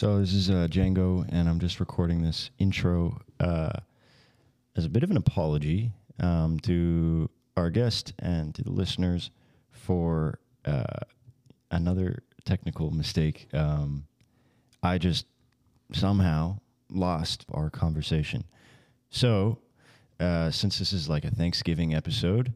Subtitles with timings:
[0.00, 3.80] So this is uh, Django, and I'm just recording this intro uh,
[4.74, 9.30] as a bit of an apology um, to our guest and to the listeners
[9.70, 11.00] for uh,
[11.70, 13.48] another technical mistake.
[13.52, 14.06] Um,
[14.82, 15.26] I just
[15.92, 18.44] somehow lost our conversation.
[19.10, 19.58] So,
[20.18, 22.54] uh, since this is like a Thanksgiving episode,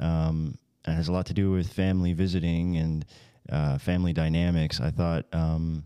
[0.00, 0.56] um,
[0.86, 3.04] and it has a lot to do with family visiting and
[3.52, 5.84] uh, family dynamics, I thought um,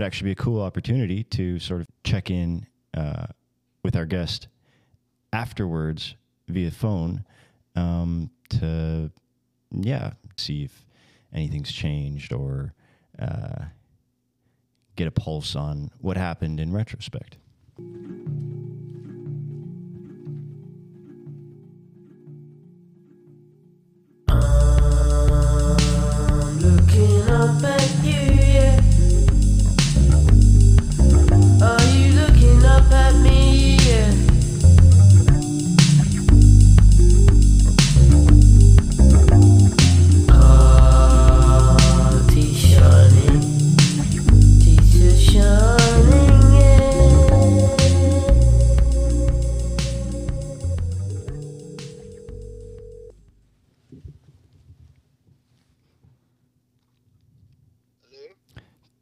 [0.00, 2.66] it'd actually be a cool opportunity to sort of check in
[2.96, 3.26] uh,
[3.82, 4.48] with our guest
[5.30, 6.14] afterwards
[6.48, 7.22] via phone
[7.76, 9.10] um, to,
[9.70, 10.86] yeah, see if
[11.34, 12.72] anything's changed or
[13.18, 13.64] uh,
[14.96, 17.36] get a pulse on what happened in retrospect.
[26.56, 27.99] Looking up at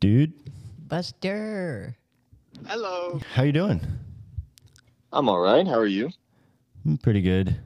[0.00, 0.32] Dude,
[0.86, 1.96] Buster.
[2.66, 3.20] Hello.
[3.34, 3.80] how you doing?
[5.12, 5.66] I'm all right.
[5.66, 6.10] How are you?
[6.86, 7.56] I'm pretty good.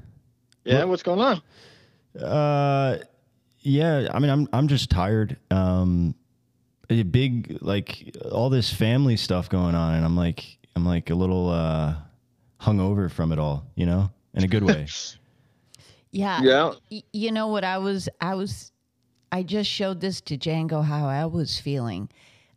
[0.64, 1.42] Yeah, what's going on?
[2.22, 2.98] Uh,
[3.60, 4.08] yeah.
[4.12, 5.36] I mean, I'm I'm just tired.
[5.50, 6.14] Um,
[6.88, 11.14] a big like all this family stuff going on, and I'm like I'm like a
[11.14, 11.96] little uh
[12.60, 13.66] hungover from it all.
[13.74, 14.86] You know, in a good way.
[16.14, 16.42] Yeah.
[16.42, 16.72] Yeah.
[16.90, 18.70] Y- you know what I was I was
[19.32, 22.10] I just showed this to Django how I was feeling.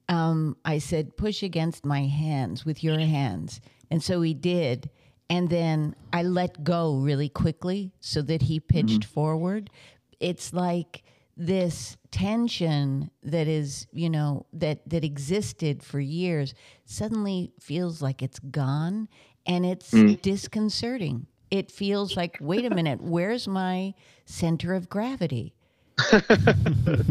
[0.09, 3.61] Um, I said push against my hands with your hands.
[3.89, 4.89] And so he did.
[5.29, 9.71] And then I let go really quickly so that he pitched forward.
[10.19, 11.03] It's like
[11.37, 16.53] this tension that is, you know, that that existed for years
[16.85, 19.07] suddenly feels like it's gone
[19.47, 21.27] and it's disconcerting.
[21.49, 23.93] It feels like, wait a minute, where's my
[24.25, 25.55] center of gravity?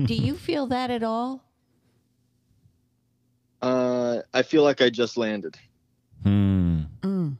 [0.04, 1.42] Do you feel that at all?
[3.62, 5.56] Uh, I feel like I just landed.
[6.22, 6.82] Hmm.
[7.00, 7.36] Mm.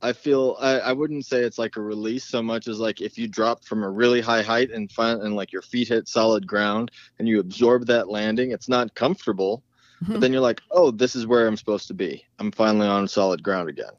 [0.00, 3.18] I feel I, I wouldn't say it's like a release so much as like if
[3.18, 6.46] you dropped from a really high height and find and like your feet hit solid
[6.46, 9.62] ground and you absorb that landing, it's not comfortable.
[10.00, 12.24] But then you're like, oh, this is where I'm supposed to be.
[12.38, 13.90] I'm finally on solid ground again.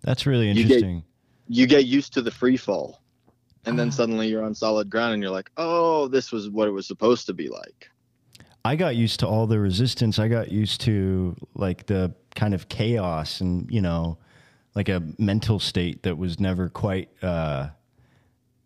[0.00, 1.04] That's really You get- interesting.
[1.46, 3.02] You get used to the free fall,
[3.66, 3.92] and then Ah.
[3.92, 7.26] suddenly you're on solid ground and you're like, oh, this was what it was supposed
[7.26, 7.88] to be like.
[8.64, 10.18] I got used to all the resistance.
[10.18, 14.16] I got used to like the kind of chaos and, you know,
[14.74, 17.68] like a mental state that was never quite uh,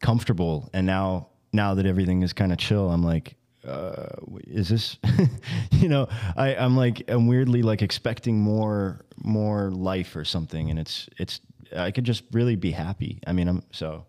[0.01, 0.71] comfortable.
[0.73, 3.35] And now, now that everything is kind of chill, I'm like,
[3.67, 4.07] uh,
[4.47, 4.99] is this,
[5.73, 10.71] you know, I, I'm like, I'm weirdly like expecting more, more life or something.
[10.71, 11.41] And it's, it's,
[11.77, 13.21] I could just really be happy.
[13.27, 14.07] I mean, I'm so,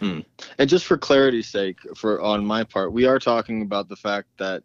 [0.00, 0.20] Hmm.
[0.58, 4.28] And just for clarity's sake, for on my part, we are talking about the fact
[4.38, 4.62] that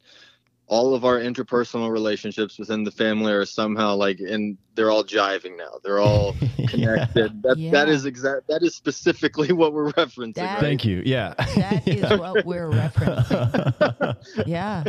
[0.67, 5.55] all of our interpersonal relationships within the family are somehow like and they're all jiving
[5.57, 5.77] now.
[5.83, 6.65] They're all Yeah.
[6.67, 7.43] connected.
[7.43, 7.69] That Yeah.
[7.71, 10.59] that is exact that is specifically what we're referencing, That- right?
[10.61, 11.03] Thank you.
[11.05, 11.35] Yeah.
[11.37, 12.15] That is Yeah.
[12.15, 14.15] what we're referencing.
[14.47, 14.85] Yeah.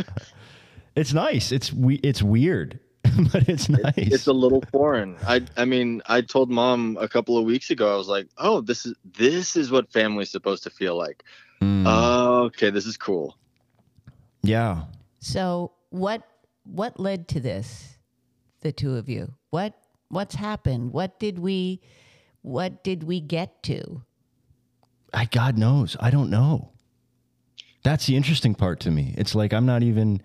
[0.95, 1.51] It's nice.
[1.51, 1.95] It's we.
[1.97, 2.79] It's weird,
[3.33, 3.93] but it's nice.
[3.97, 5.15] It's a little foreign.
[5.25, 7.93] I I mean, I told mom a couple of weeks ago.
[7.93, 11.23] I was like, "Oh, this is this is what family's supposed to feel like."
[11.61, 11.83] Mm.
[11.87, 13.37] Oh, okay, this is cool.
[14.43, 14.83] yeah.
[15.19, 16.21] So what
[16.63, 17.97] what led to this?
[18.61, 19.33] The two of you.
[19.49, 19.73] What
[20.09, 20.93] what's happened?
[20.93, 21.81] What did we
[22.41, 24.03] what did we get to?
[25.13, 25.97] I God knows.
[25.99, 26.71] I don't know.
[27.83, 29.15] That's the interesting part to me.
[29.17, 30.21] It's like I'm not even.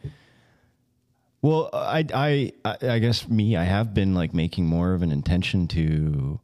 [1.42, 3.56] Well, I I I I guess me.
[3.56, 6.40] I have been like making more of an intention to.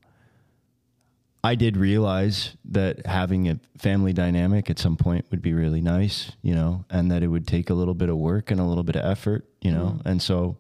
[1.45, 6.33] I did realize that having a family dynamic at some point would be really nice,
[6.43, 8.83] you know, and that it would take a little bit of work and a little
[8.83, 10.09] bit of effort, you know, mm-hmm.
[10.09, 10.57] and so.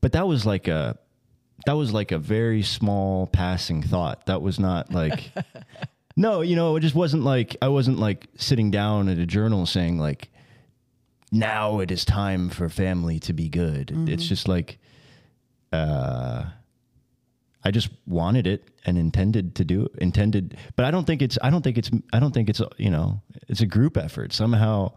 [0.00, 0.98] But that was like a,
[1.64, 4.26] that was like a very small passing thought.
[4.26, 5.30] That was not like.
[6.16, 9.66] No, you know, it just wasn't like I wasn't like sitting down at a journal
[9.66, 10.28] saying like
[11.34, 13.92] now it is time for family to be good.
[14.08, 14.78] It's just like
[15.72, 16.44] uh
[17.66, 21.50] I just wanted it and intended to do intended but I don't think it's I
[21.50, 24.32] don't think it's I don't think it's you know, it's a group effort.
[24.32, 24.92] Somehow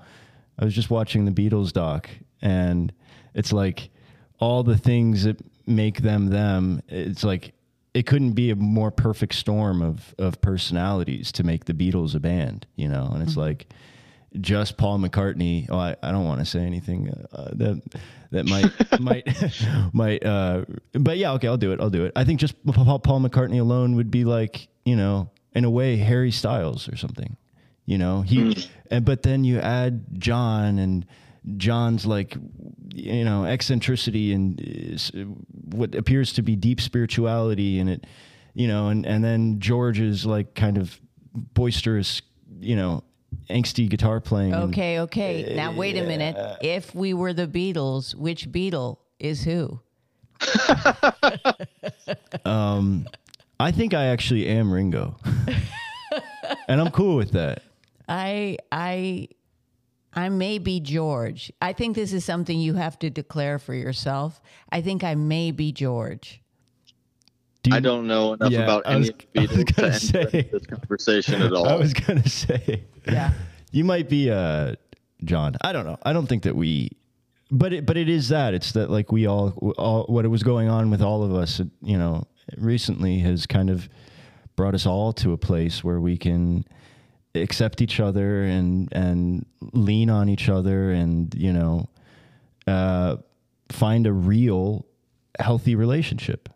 [0.60, 2.10] I was just watching the Beatles doc
[2.42, 2.94] and
[3.34, 3.90] it's like
[4.40, 6.82] all the things that make them them.
[6.88, 7.54] It's like
[7.94, 12.20] it couldn't be a more perfect storm of of personalities to make the Beatles a
[12.20, 13.10] band, you know.
[13.12, 13.68] And it's like
[14.40, 15.68] just Paul McCartney.
[15.70, 17.82] Oh, I, I don't want to say anything uh, that
[18.32, 19.28] that might might
[19.94, 20.26] might.
[20.26, 21.82] Uh, but yeah, okay, I'll do it.
[21.82, 22.14] I'll do it.
[22.16, 26.32] I think just Paul, McCartney alone would be like you know, in a way, Harry
[26.32, 27.38] Styles or something.
[27.86, 28.68] You know, he.
[28.92, 31.06] And but then you add John and.
[31.56, 32.36] John's like,
[32.94, 35.14] you know, eccentricity and is
[35.64, 38.06] what appears to be deep spirituality in it,
[38.54, 41.00] you know, and, and then George is like kind of
[41.34, 42.22] boisterous,
[42.60, 43.02] you know,
[43.50, 44.54] angsty guitar playing.
[44.54, 45.54] Okay, okay.
[45.56, 46.36] Now wait a minute.
[46.62, 49.80] If we were the Beatles, which Beatle is who?
[52.46, 53.08] um,
[53.60, 55.18] I think I actually am Ringo.
[56.68, 57.64] and I'm cool with that.
[58.08, 59.30] I I
[60.14, 61.52] I may be George.
[61.62, 64.42] I think this is something you have to declare for yourself.
[64.72, 66.42] I think I may be George.
[67.64, 69.76] Do you- I don't know enough Yeah, about I any was- of the I Beatles
[69.76, 70.00] gonna to enter
[70.32, 70.50] say.
[70.52, 71.68] this conversation at all.
[71.68, 72.84] I was going to say.
[73.06, 73.34] Yeah.
[73.72, 74.76] You might be uh
[75.26, 75.58] John.
[75.62, 75.98] I don't know.
[76.04, 76.92] I don't think that we
[77.52, 78.54] but it but it is that.
[78.54, 81.60] It's that like we all all what it was going on with all of us,
[81.82, 82.24] you know,
[82.58, 83.90] recently has kind of
[84.56, 86.64] brought us all to a place where we can
[87.36, 91.90] accept each other and and lean on each other and, you know,
[92.68, 93.18] uh
[93.70, 94.86] find a real
[95.40, 96.48] healthy relationship.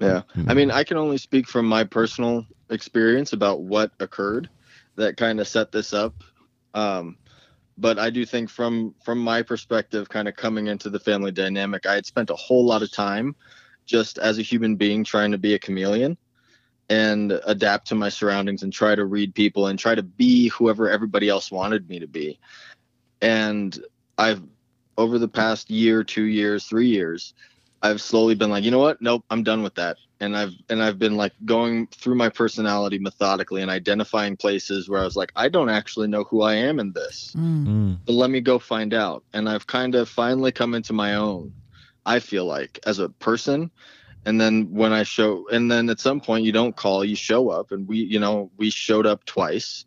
[0.00, 0.22] Yeah.
[0.48, 4.48] I mean, I can only speak from my personal experience about what occurred
[4.96, 6.14] that kind of set this up.
[6.74, 7.16] Um,
[7.76, 11.86] but I do think from from my perspective, kind of coming into the family dynamic,
[11.86, 13.36] I had spent a whole lot of time
[13.86, 16.16] just as a human being trying to be a chameleon
[16.88, 20.90] and adapt to my surroundings and try to read people and try to be whoever
[20.90, 22.38] everybody else wanted me to be.
[23.22, 23.78] And
[24.18, 24.42] I've
[24.98, 27.32] over the past year, two years, three years,
[27.82, 29.00] I've slowly been like, you know what?
[29.00, 29.96] Nope, I'm done with that.
[30.20, 35.00] And I've and I've been like going through my personality methodically and identifying places where
[35.00, 37.34] I was like, I don't actually know who I am in this.
[37.36, 37.66] Mm.
[37.66, 37.98] Mm.
[38.04, 39.24] But let me go find out.
[39.32, 41.54] And I've kind of finally come into my own,
[42.04, 43.70] I feel like, as a person.
[44.26, 47.48] And then when I show and then at some point you don't call, you show
[47.48, 49.86] up and we, you know, we showed up twice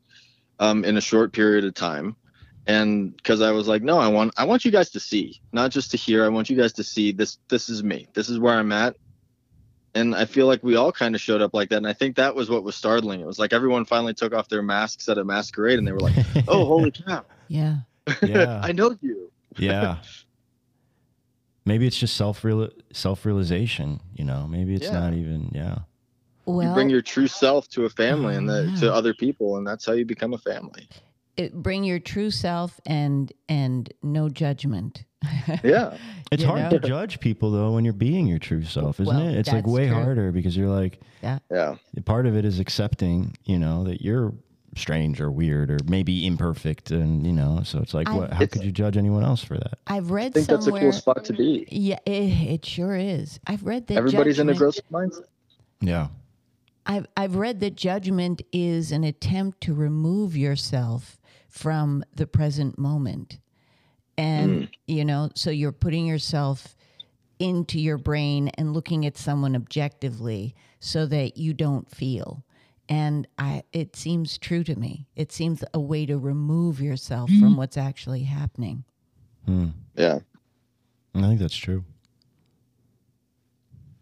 [0.59, 2.15] um in a short period of time.
[2.65, 5.71] And because I was like, no, I want I want you guys to see, not
[5.71, 6.23] just to hear.
[6.23, 8.07] I want you guys to see this this is me.
[8.13, 8.95] This is where I'm at.
[9.95, 11.77] And I feel like we all kind of showed up like that.
[11.77, 13.19] And I think that was what was startling.
[13.19, 15.99] It was like everyone finally took off their masks at a masquerade and they were
[15.99, 16.15] like,
[16.47, 17.25] oh, holy cow.
[17.47, 17.77] Yeah.
[18.21, 18.59] Yeah.
[18.63, 19.31] I know you.
[19.57, 19.97] yeah.
[21.65, 24.47] Maybe it's just self real self realization, you know.
[24.47, 24.99] Maybe it's Yeah.
[24.99, 25.79] not even yeah.
[26.45, 28.79] Well, you bring your true self to a family and the, yeah.
[28.81, 30.89] to other people, and that's how you become a family.
[31.37, 35.03] It, bring your true self and and no judgment.
[35.63, 35.97] Yeah,
[36.31, 36.79] It's You hard know?
[36.79, 39.35] to judge people though when you're being your true self, isn't Well, it?
[39.37, 39.95] It's like way true.
[39.95, 41.39] harder because you're like Yeah.
[41.49, 41.75] yeah,
[42.05, 44.33] part of it is accepting, you know, that you're
[44.75, 48.41] strange or weird or maybe imperfect and you know, so it's like I- what how
[48.43, 49.79] It's- could you judge anyone else for that?
[49.87, 51.65] I've read I think that's a cool spot to be.
[51.69, 52.11] Yeah, it,
[52.51, 53.39] it sure is.
[53.47, 55.25] I've read that Everybody's in a judgment- growth mindset.
[55.79, 56.07] Yeah.
[56.85, 61.17] I've I've read that judgment is an attempt to remove yourself
[61.53, 63.37] from the present moment.
[64.17, 66.75] And you know, so you're putting yourself
[67.37, 72.43] into your brain and looking at someone objectively so that you don't feel.
[72.89, 75.07] And I it seems true to me.
[75.15, 78.83] It seems a way to remove yourself from what's actually happening.
[79.45, 79.69] Hmm.
[79.95, 80.19] Yeah,
[81.13, 81.85] I think that's true.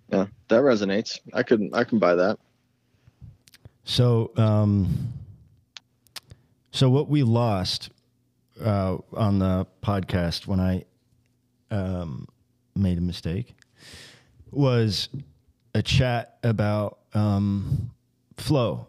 [0.10, 1.20] yeah, that resonates.
[1.34, 2.40] I could, I can buy that.
[3.84, 4.88] So, um,
[6.72, 7.90] so what we lost
[8.64, 10.84] uh, on the podcast when I
[11.70, 12.28] um,
[12.76, 13.56] made a mistake
[14.52, 15.10] was
[15.76, 17.92] a chat about um,
[18.38, 18.88] flow,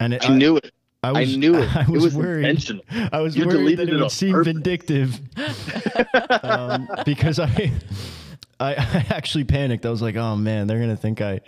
[0.00, 0.72] and it, I knew it.
[1.02, 1.76] I, I knew it.
[1.76, 2.46] I It was, was worried.
[2.46, 2.82] intentional.
[3.12, 4.52] I was You worried that it it would seem purpose.
[4.52, 5.20] vindictive
[6.42, 7.70] um, because I,
[8.58, 9.84] I, I actually panicked.
[9.86, 11.40] I was like, "Oh man, they're gonna think I,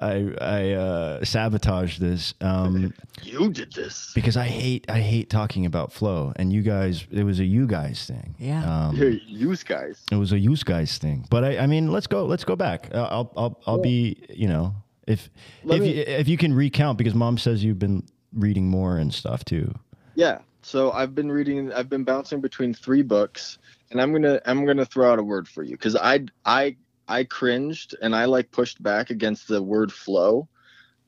[0.00, 2.92] I, I uh, sabotaged this." Um,
[3.22, 4.12] You did this.
[4.14, 7.66] because I hate I hate talking about flow, and you guys, it was a you
[7.66, 8.34] guys thing.
[8.38, 8.88] Yeah.
[8.88, 10.02] um, You're use guys.
[10.10, 11.26] it was a use guys thing.
[11.30, 12.88] But I, I mean, let's go, let's go back.
[12.94, 14.74] Uh, I'll, I'll, I'll be, you know,
[15.06, 15.30] if
[15.64, 18.02] Let if me- you, if you can recount because mom says you've been
[18.32, 19.74] reading more and stuff too.
[20.14, 20.38] Yeah.
[20.64, 21.72] So I've been reading.
[21.72, 23.58] I've been bouncing between three books,
[23.92, 26.76] and I'm gonna, I'm gonna throw out a word for you because I, I,
[27.08, 30.48] I cringed and I like pushed back against the word flow.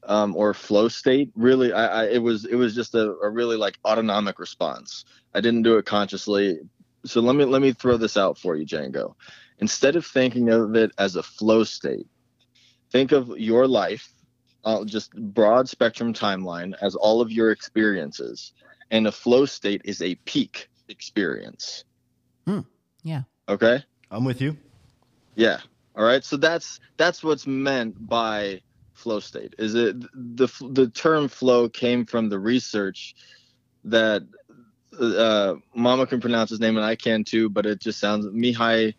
[0.07, 1.33] um, or flow state.
[1.35, 5.05] Really, I, I it was it was just a, a really like autonomic response.
[5.35, 6.61] I didn't do it consciously.
[7.07, 9.15] So let me let me throw this out for you, Django.
[9.59, 12.07] instead of thinking of it as a flow state,
[12.93, 14.13] think of your life,
[14.65, 18.53] uh, just broad spectrum timeline as all of your experiences,
[18.91, 21.85] and a flow state is a peak experience.
[23.05, 23.23] Yeah.
[23.49, 23.85] Okay.
[24.11, 24.57] I'm with you.
[25.37, 25.61] Yeah.
[25.97, 26.25] All right.
[26.25, 28.61] So that's that's what's meant by
[28.95, 29.55] flow state.
[29.59, 33.15] Is it the the term flow came from the research
[33.85, 34.23] that
[34.99, 38.95] uh, Mama can pronounce his name and I can too, but it just sounds Mihaly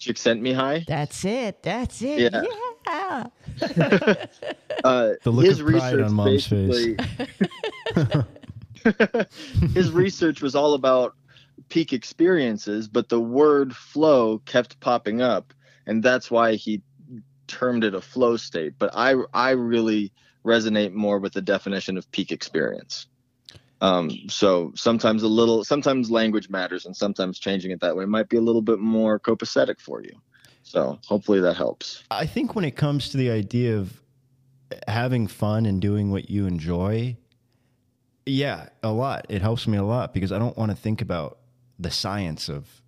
[0.00, 0.86] Csikszentmihalyi.
[0.86, 1.62] That's it.
[1.62, 2.32] That's it.
[2.32, 2.42] Yeah.
[2.86, 3.26] Yeah.
[4.84, 6.96] Uh, The look his of pride research on Mom's face.
[9.74, 11.14] his research was all about
[11.68, 15.52] peak experiences, but the word flow kept popping up,
[15.86, 16.82] and that's why he
[17.46, 18.74] termed it a flow state.
[18.78, 20.12] But I I really
[20.44, 23.06] resonate more with the definition of peak experience.
[23.80, 28.28] Um, so sometimes a little, sometimes language matters, and sometimes changing it that way might
[28.28, 30.12] be a little bit more copacetic for you.
[30.62, 32.04] So hopefully that helps.
[32.10, 34.00] I think when it comes to the idea of
[34.86, 37.16] having fun and doing what you enjoy,
[38.24, 39.26] yeah, a lot.
[39.28, 41.38] It helps me a lot because I don't want to think about
[41.82, 42.82] the science of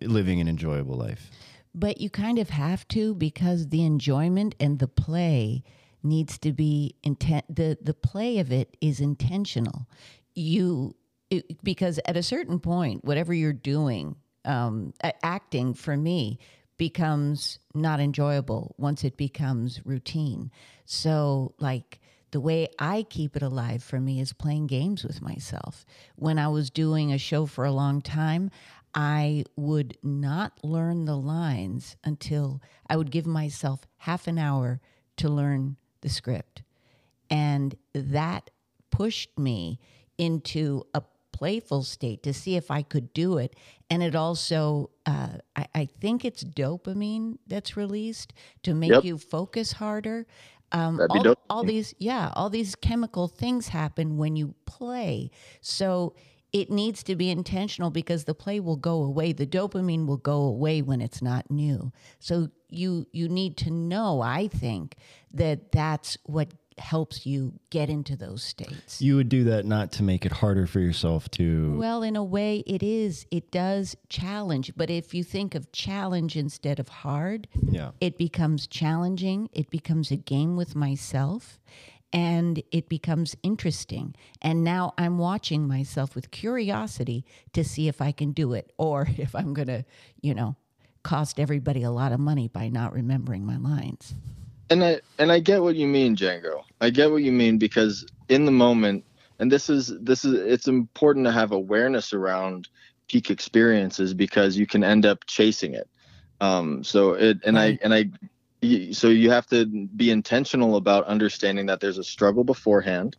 [0.00, 1.30] living an enjoyable life.
[1.74, 5.62] But you kind of have to because the enjoyment and the play
[6.02, 7.44] needs to be intent.
[7.54, 9.86] The the play of it is intentional.
[10.34, 10.96] You
[11.30, 14.92] it, because at a certain point, whatever you're doing, um,
[15.22, 16.38] acting for me
[16.76, 20.50] becomes not enjoyable once it becomes routine.
[20.86, 25.84] So like the way I keep it alive for me is playing games with myself.
[26.16, 28.50] When I was doing a show for a long time,
[28.94, 34.80] I would not learn the lines until I would give myself half an hour
[35.16, 36.62] to learn the script.
[37.28, 38.50] And that
[38.90, 39.78] pushed me
[40.18, 43.54] into a playful state to see if I could do it.
[43.88, 48.34] And it also, uh, I, I think it's dopamine that's released
[48.64, 49.04] to make Yep.
[49.04, 50.26] you focus harder.
[50.72, 55.30] Um, all, all these, yeah, all these chemical things happen when you play.
[55.60, 56.14] So
[56.52, 59.32] it needs to be intentional because the play will go away.
[59.32, 61.92] The dopamine will go away when it's not new.
[62.18, 64.96] So you you need to know, I think,
[65.32, 69.00] that that's what helps you get into those states.
[69.00, 71.76] You would do that not to make it harder for yourself to.
[71.78, 73.26] Well, in a way, it is.
[73.30, 74.72] It does challenge.
[74.76, 77.90] But if you think of challenge instead of hard, yeah.
[78.00, 79.48] it becomes challenging.
[79.52, 81.60] It becomes a game with myself.
[82.12, 84.16] And it becomes interesting.
[84.42, 89.08] And now I'm watching myself with curiosity to see if I can do it or
[89.16, 89.84] if I'm going to,
[90.20, 90.56] you know,
[91.02, 94.14] cost everybody a lot of money by not remembering my lines.
[94.70, 96.62] And I and I get what you mean, Django.
[96.80, 99.04] I get what you mean because in the moment,
[99.40, 102.68] and this is this is it's important to have awareness around
[103.08, 105.88] peak experiences because you can end up chasing it.
[106.40, 107.58] Um, so it and.
[107.58, 108.06] I and I
[108.92, 113.16] so you have to be intentional about understanding that there's a struggle beforehand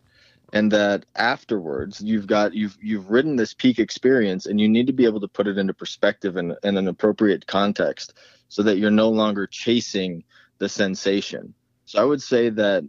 [0.52, 4.92] and that afterwards you've got you've you've ridden this peak experience and you need to
[4.92, 8.14] be able to put it into perspective and in an appropriate context
[8.48, 10.24] so that you're no longer chasing
[10.62, 11.52] the sensation.
[11.86, 12.84] So I would say that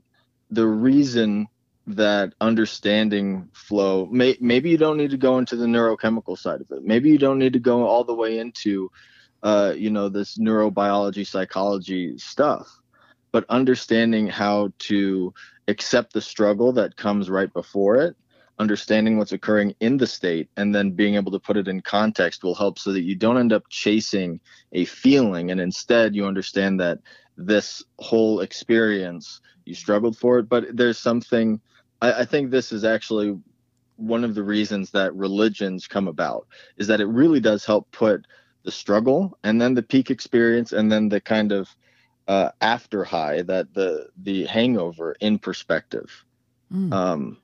[0.51, 1.47] the reason
[1.87, 6.67] that understanding flow, may, maybe you don't need to go into the neurochemical side of
[6.69, 6.83] it.
[6.83, 8.91] Maybe you don't need to go all the way into,
[9.41, 12.69] uh, you know, this neurobiology, psychology stuff.
[13.31, 15.33] But understanding how to
[15.67, 18.15] accept the struggle that comes right before it,
[18.63, 22.43] understanding what's occurring in the state, and then being able to put it in context
[22.43, 24.39] will help so that you don't end up chasing
[24.73, 26.99] a feeling and instead you understand that
[27.37, 31.59] this whole experience you struggled for it but there's something
[32.01, 33.37] I, I think this is actually
[33.95, 38.25] one of the reasons that religions come about is that it really does help put
[38.65, 41.69] the struggle and then the peak experience and then the kind of
[42.27, 46.09] uh, after high that the the hangover in perspective
[46.71, 46.91] Mm.
[46.93, 47.37] um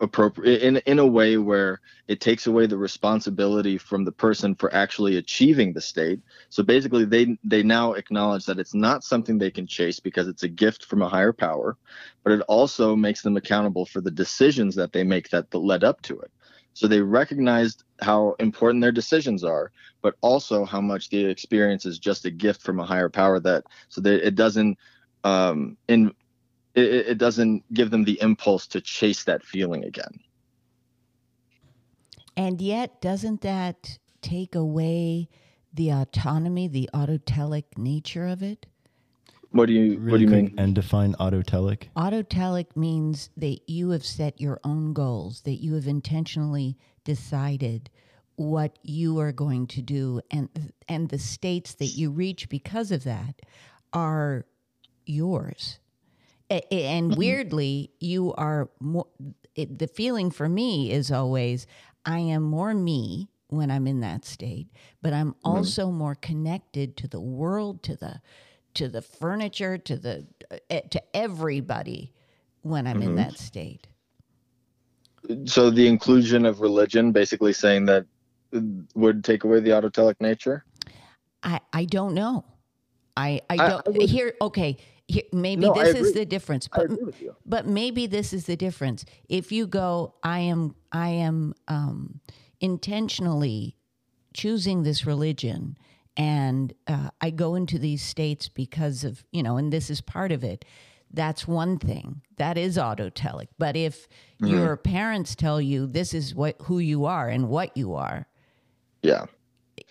[0.00, 4.72] appropriate in in a way where it takes away the responsibility from the person for
[4.72, 6.20] actually achieving the state.
[6.50, 10.44] So basically they they now acknowledge that it's not something they can chase because it's
[10.44, 11.76] a gift from a higher power
[12.22, 15.82] but it also makes them accountable for the decisions that they make that, that led
[15.82, 16.30] up to it.
[16.74, 21.98] So they recognized how important their decisions are but also how much the experience is
[21.98, 24.78] just a gift from a higher power that so that it doesn't
[25.24, 26.12] um in
[26.74, 30.20] it, it doesn't give them the impulse to chase that feeling again
[32.36, 35.28] And yet, doesn't that take away
[35.72, 38.66] the autonomy, the autotelic nature of it?
[39.50, 41.88] what do you what do you mean and define autotelic.
[41.96, 47.90] Autotelic means that you have set your own goals, that you have intentionally decided
[48.36, 53.04] what you are going to do and and the states that you reach because of
[53.04, 53.42] that
[53.92, 54.46] are
[55.06, 55.87] yours A- a-
[56.50, 59.06] and weirdly you are more
[59.54, 61.66] it, the feeling for me is always
[62.06, 64.68] i am more me when i'm in that state
[65.02, 68.20] but i'm also more connected to the world to the
[68.74, 70.26] to the furniture to the
[70.70, 72.12] uh, to everybody
[72.62, 73.86] when i'm in that state
[75.46, 78.06] So the inclusion of religion, basically saying that
[78.54, 78.60] uh,
[78.94, 80.64] would take away the autotelic nature.
[81.42, 82.44] I, I don't know.
[83.16, 84.32] I I I- don't I would- here.
[84.40, 84.78] Okay,
[85.32, 86.68] maybe No, this is the difference.
[86.72, 87.36] I But agree with you.
[87.46, 89.04] but maybe this is the difference.
[89.28, 92.20] If you go, I am I am um,
[92.60, 93.76] intentionally
[94.34, 95.76] choosing this religion,
[96.16, 100.32] and uh, I go into these states because of you know, and this is part
[100.32, 100.64] of it.
[101.12, 102.22] That's one thing.
[102.36, 103.48] That is autotelic.
[103.58, 104.08] But if
[104.42, 104.50] Mm-hmm.
[104.50, 108.28] your parents tell you this is what who you are and what you are,
[109.02, 109.26] Yeah.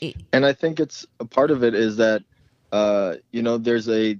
[0.01, 2.23] it, and I think it's a part of it is that
[2.71, 4.19] uh, you know there's a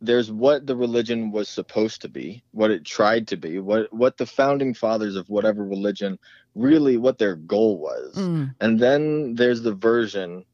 [0.00, 4.16] there's what the religion was supposed to be, what it tried to be, what what
[4.16, 6.18] the founding fathers of whatever religion
[6.54, 10.44] really what their goal was, mm, and then there's the version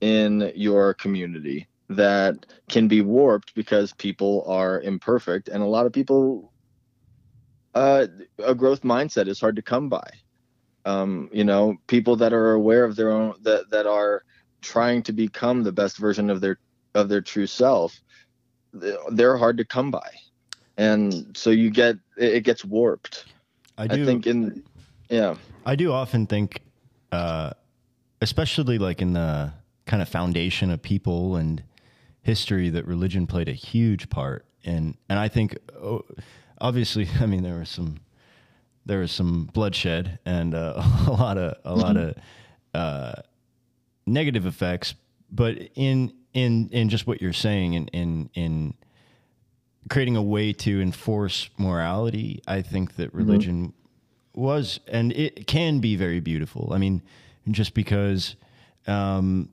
[0.00, 5.92] in your community that can be warped because people are imperfect, and a lot of
[5.92, 6.52] people
[7.74, 8.06] uh,
[8.44, 10.08] a growth mindset is hard to come by.
[10.84, 14.22] Um, you know, people that are aware of their own that that are
[14.62, 16.58] trying to become the best version of their
[16.94, 18.00] of their true self,
[18.72, 20.10] they're hard to come by,
[20.76, 23.24] and so you get it gets warped.
[23.78, 24.04] I I, do.
[24.04, 24.62] think in
[25.08, 25.34] yeah,
[25.66, 26.60] I do often think,
[27.12, 27.50] uh,
[28.20, 29.52] especially like in the
[29.86, 31.62] kind of foundation of people and
[32.22, 34.46] history, that religion played a huge part.
[34.64, 36.04] And and I think, oh,
[36.60, 37.98] obviously, I mean, there was some
[38.86, 40.74] there was some bloodshed and uh,
[41.06, 42.14] a lot of a lot of
[42.74, 43.22] uh,
[44.06, 44.94] negative effects.
[45.32, 48.74] But in in in just what you're saying, in in in
[49.88, 53.72] creating a way to enforce morality, I think that religion
[54.34, 56.70] was and it can be very beautiful.
[56.72, 57.02] I mean,
[57.50, 58.36] just because,
[58.86, 59.48] um,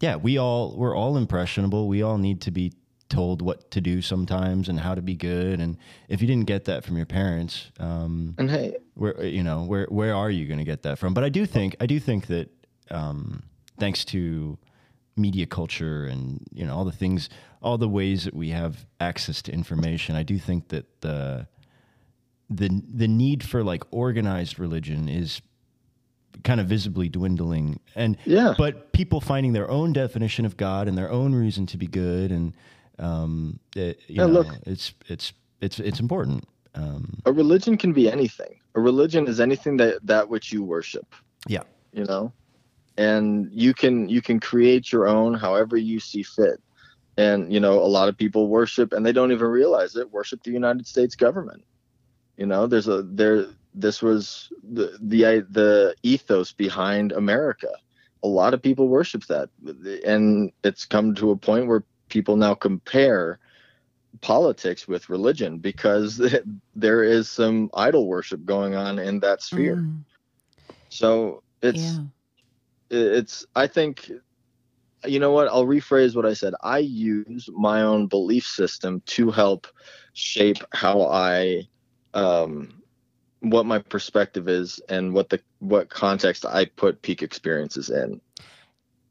[0.00, 1.88] yeah, we all we're all impressionable.
[1.88, 2.72] We all need to be
[3.08, 5.60] told what to do sometimes and how to be good.
[5.60, 9.64] And if you didn't get that from your parents, um, and hey, where you know
[9.64, 11.14] where where are you going to get that from?
[11.14, 12.50] But I do think I do think that
[12.90, 13.42] um,
[13.78, 14.58] thanks to
[15.18, 17.28] media culture and you know all the things,
[17.62, 21.46] all the ways that we have access to information, I do think that the
[22.50, 25.40] the the need for like organized religion is
[26.44, 28.54] kind of visibly dwindling and Yeah.
[28.56, 32.30] but people finding their own definition of god and their own reason to be good
[32.30, 32.54] and
[32.98, 34.46] um it, you Yeah, know, look.
[34.64, 38.60] it's it's it's it's important um a religion can be anything.
[38.76, 41.14] A religion is anything that that which you worship.
[41.48, 42.32] yeah you know
[42.98, 46.60] and you can you can create your own however you see fit.
[47.16, 50.42] And you know a lot of people worship and they don't even realize it worship
[50.42, 51.64] the united states government.
[52.36, 57.70] You know there's a there this was the the the ethos behind america.
[58.24, 59.48] A lot of people worship that
[60.04, 63.38] and it's come to a point where people now compare
[64.20, 66.20] politics with religion because
[66.74, 69.76] there is some idol worship going on in that sphere.
[69.76, 70.00] Mm,
[70.88, 72.02] so it's yeah.
[72.90, 74.10] It's i think
[75.04, 79.30] you know what i'll rephrase what i said i use my own belief system to
[79.30, 79.66] help
[80.14, 81.62] shape how i
[82.14, 82.82] um
[83.40, 88.20] what my perspective is and what the what context i put peak experiences in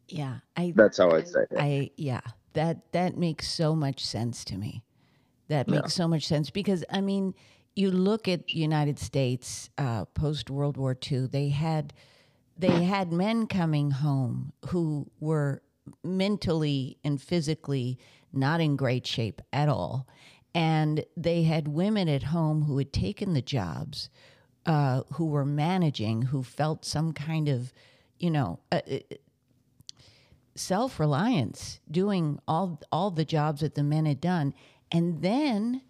[0.09, 2.21] Yeah, I that's how i'd say it I yeah,
[2.53, 4.83] that that makes so much sense to me.
[5.49, 5.81] That Yeah.
[5.81, 7.33] makes so much sense because I mean,
[7.75, 11.27] you look at United States uh, post World War II.
[11.27, 11.93] They had
[12.57, 15.61] they had men coming home who were
[16.03, 17.97] mentally and physically
[18.33, 20.07] not in great shape at all,
[20.53, 24.09] and they had women at home who had taken the jobs,
[24.65, 27.71] uh, who were managing, who felt some kind of,
[28.19, 28.59] you know.
[28.71, 28.81] Uh,
[30.57, 34.53] self reliance, doing all all the jobs that the men had done,
[34.91, 35.81] and then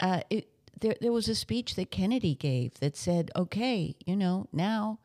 [0.00, 0.48] uh, it,
[0.80, 4.98] there there was a speech that Kennedy gave that said, "Okay, you know now."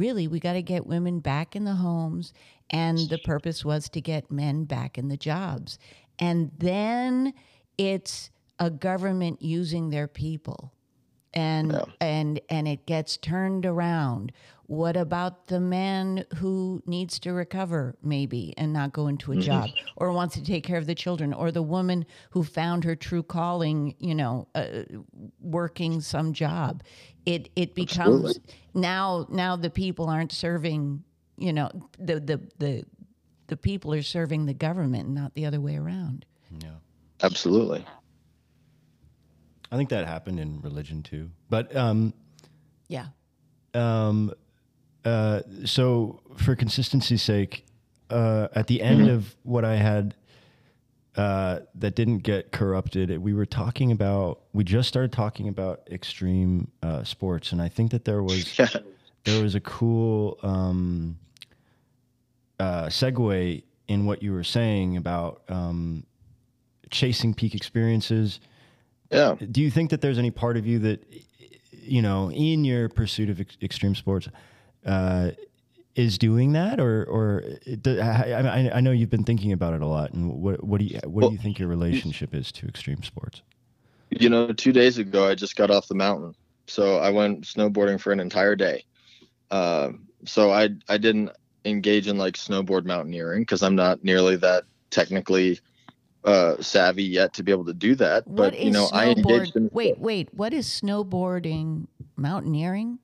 [0.00, 2.32] Really, we got to get women back in the homes,
[2.70, 5.78] and the purpose was to get men back in the jobs.
[6.18, 7.34] And then
[7.76, 10.72] it's a government using their people
[11.34, 11.84] and Yeah.
[12.00, 14.32] and and it gets turned around.
[14.66, 19.42] What about the man who needs to recover maybe and not go into a Mm-hmm.
[19.42, 22.94] job or wants to take care of the children or the woman who found her
[22.94, 24.84] true calling, you know, uh,
[25.40, 26.82] working some job.
[27.26, 28.54] It it becomes Absolutely.
[28.74, 31.02] now now the people aren't serving,
[31.36, 32.84] you know, the the the
[33.48, 36.24] the people are serving the government, not the other way around.
[36.60, 36.70] Yeah.
[37.22, 37.84] Absolutely.
[39.72, 41.30] I think that happened in religion too.
[41.48, 42.12] But um,
[42.88, 43.06] Yeah.
[43.74, 44.32] um,
[45.04, 47.64] uh, so for consistency's sake,
[48.10, 50.14] uh, at the end of what I had
[51.16, 54.40] uh, that didn't get corrupted, we were talking about.
[54.52, 58.56] We just started talking about extreme uh, sports, and I think that there was
[59.24, 61.18] there was a cool um,
[62.58, 66.04] uh, segue in what you were saying about um,
[66.90, 68.38] chasing peak experiences.
[69.10, 69.34] Yeah.
[69.50, 71.04] Do you think that there's any part of you that,
[71.72, 74.28] you know, in your pursuit of ex- extreme sports,
[74.86, 75.32] uh,
[75.96, 77.42] is doing that, or or
[77.82, 80.78] do- I, I, I know you've been thinking about it a lot, and what what
[80.78, 83.42] do you what Well, do you think your relationship is to extreme sports?
[84.10, 86.34] You know, two days ago, I just got off the mountain.
[86.66, 88.84] So I went snowboarding for an entire day.
[89.50, 89.90] Uh,
[90.24, 91.30] so I, I didn't
[91.64, 95.60] engage in like snowboard mountaineering because I'm not nearly that technically
[96.24, 98.26] uh, savvy yet to be able to do that.
[98.26, 99.70] What but, you know, I engaged in.
[99.72, 100.28] Wait, wait.
[100.34, 101.86] What is snowboarding?
[102.16, 102.98] Mountaineering?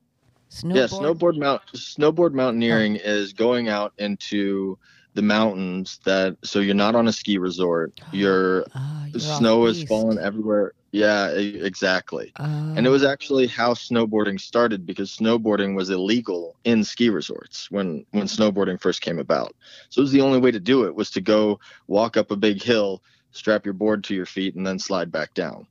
[0.49, 0.75] Snowboard?
[0.75, 4.77] Yeah, snowboard mount snowboard mountaineering is going out into
[5.13, 7.99] the mountains that so you're not on a ski resort.
[8.11, 10.73] You're Ah, snow is falling everywhere.
[10.97, 12.35] Yeah, exactly.
[12.75, 17.67] And it Ah, was actually how snowboarding started because snowboarding was illegal in ski resorts
[17.71, 19.53] when when snowboarding first came about.
[19.89, 22.35] So it was the only way to do it was to go walk up a
[22.37, 25.67] big hill, strap your board to your feet, and then slide back down.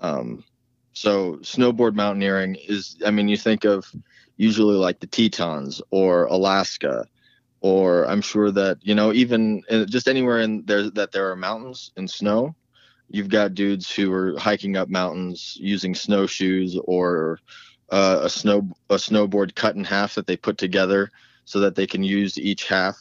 [0.00, 0.44] Um,
[0.92, 3.84] so snowboard mountaineering is, I mean, you think of
[4.36, 7.06] usually like the Tetons or Alaska,
[7.60, 11.36] or I'm sure that you know even uh, just anywhere in there that there are
[11.36, 12.54] mountains and snow
[13.12, 17.38] you've got dudes who are hiking up mountains using snowshoes or
[17.90, 21.10] uh, a snow a snowboard cut in half that they put together
[21.44, 22.96] so that they can use each half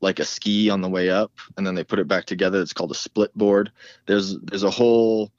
[0.00, 2.74] like a ski on the way up and then they put it back together it's
[2.74, 3.72] called a split board
[4.06, 5.32] there's there's a whole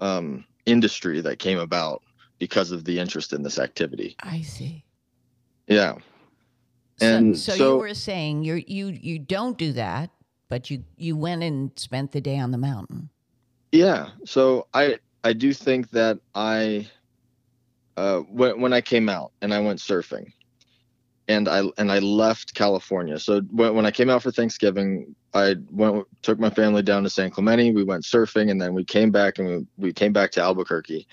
[0.00, 2.02] um, industry that came about
[2.38, 4.84] because of the interest in this activity I see.
[5.68, 5.94] yeah
[6.98, 10.10] So, And so, so- you were saying you you you don't do that,
[10.48, 13.10] but you you went and spent the day on the mountain.
[13.72, 14.10] Yeah.
[14.24, 16.88] So I I do think that I
[17.96, 20.32] uh when when I came out and I went surfing
[21.28, 23.18] and I and I left California.
[23.18, 27.10] So when when I came out for Thanksgiving, I went took my family down to
[27.10, 27.72] San Clemente.
[27.72, 31.06] We went surfing and then we came back and we, we came back to Albuquerque.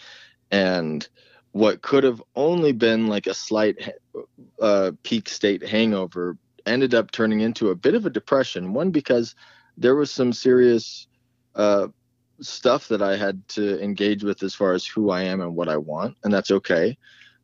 [0.51, 1.07] And
[1.51, 3.93] what could have only been like a slight
[4.61, 8.73] uh, peak state hangover ended up turning into a bit of a depression.
[8.73, 9.35] One because
[9.77, 11.07] there was some serious
[11.55, 11.87] uh,
[12.41, 15.69] stuff that I had to engage with as far as who I am and what
[15.69, 16.97] I want, and that's okay.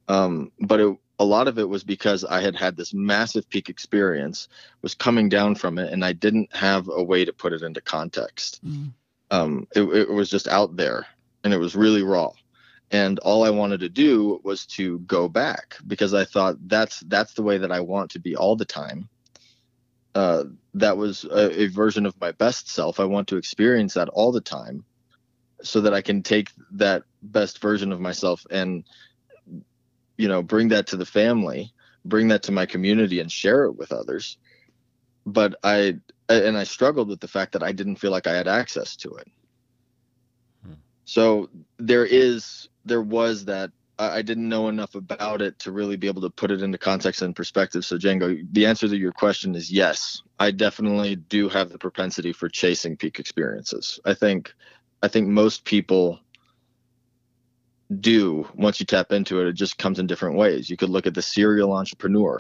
[0.08, 3.70] Um, but it, a lot of it was because I had had this massive peak
[3.70, 4.48] experience,
[4.82, 7.80] was coming down from it, and I didn't have a way to put it into
[7.80, 8.60] context.
[8.66, 8.92] Mm.
[9.30, 11.06] Um, it, it was just out there,
[11.44, 12.32] and it was really raw.
[12.90, 17.34] And all I wanted to do was to go back because I thought that's that's
[17.34, 19.08] the way that I want to be all the time.
[20.14, 20.44] Uh,
[20.74, 23.00] that was a, a version of my best self.
[23.00, 24.84] I want to experience that all the time
[25.64, 28.84] so that I can take that best version of myself and,
[30.18, 31.72] you know, bring that to the family,
[32.04, 34.38] bring that to my community and share it with others.
[35.26, 38.48] But I, and I struggled with the fact that I didn't feel like I had
[38.48, 39.28] access to it.
[40.66, 40.74] Hmm.
[41.06, 43.72] So there is, there was that
[44.10, 47.22] I didn't know enough about it to really be able to put it into context
[47.22, 47.86] and perspective.
[47.86, 50.22] So Django, the answer to your question is yes.
[50.40, 54.00] I definitely do have the propensity for chasing peak experiences.
[54.04, 54.54] I think
[55.04, 56.20] I think most people
[58.00, 60.70] do once you tap into it, it just comes in different ways.
[60.70, 62.40] You could look at the serial entrepreneur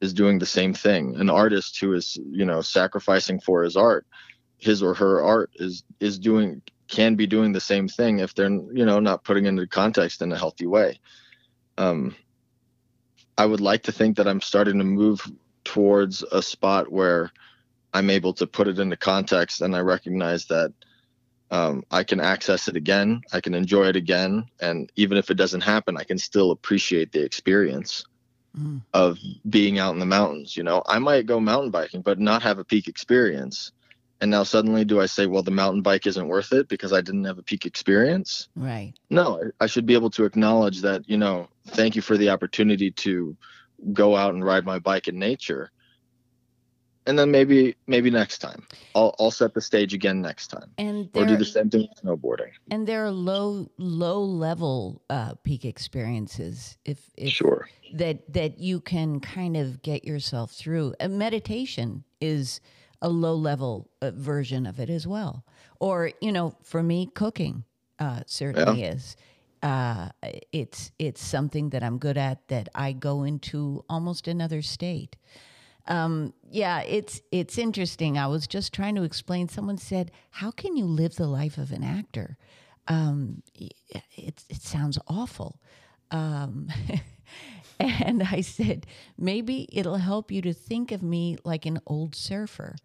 [0.00, 1.16] is doing the same thing.
[1.16, 4.06] An artist who is, you know, sacrificing for his art,
[4.58, 6.62] his or her art is is doing
[6.94, 10.32] can be doing the same thing if they're you know not putting into context in
[10.32, 11.00] a healthy way.
[11.78, 12.14] Um
[13.36, 15.20] i would like to think that i'm starting to move
[15.64, 17.30] towards a spot where
[17.92, 20.72] i'm able to put it into context and i recognize that
[21.50, 25.34] um, i can access it again i can enjoy it again and even if it
[25.42, 28.04] doesn't happen i can still appreciate the experience
[28.56, 28.82] Mm.
[28.92, 29.18] of
[29.50, 30.80] being out in the mountains you know?
[30.86, 33.72] I might go mountain biking but not have a peak experience
[34.24, 37.02] And now suddenly, do I say, well, the mountain bike isn't worth it because I
[37.02, 38.48] didn't have a peak experience?
[38.56, 38.94] Right.
[39.10, 42.90] No, I should be able to acknowledge that, you know, thank you for the opportunity
[42.90, 43.36] to
[43.92, 45.70] go out and ride my bike in nature.
[47.06, 48.66] And then maybe maybe next time.
[48.94, 50.70] I'll I'll set the stage again next time.
[50.78, 52.52] And Or do the same thing with snowboarding.
[52.70, 57.68] and there are low low level uh, peak experiences if if Sure.
[57.92, 60.94] that that you can kind of get yourself through.
[60.98, 62.62] And meditation is
[63.04, 65.44] a low level uh, version of it as well.
[65.78, 67.64] Or you know, for me, cooking
[67.98, 69.16] uh, certainly is.
[69.62, 70.08] Uh,
[70.52, 75.16] it's it's something that I'm good at that I go into almost another state.
[75.86, 78.16] Um, yeah, it's it's interesting.
[78.16, 79.48] I was just trying to explain.
[79.48, 82.38] Someone said, "How can you live the life of an actor?"
[82.88, 85.60] Um, it it sounds awful.
[86.10, 86.68] Um,
[87.80, 88.86] and I said,
[89.18, 92.76] maybe it'll help you to think of me like an old surfer,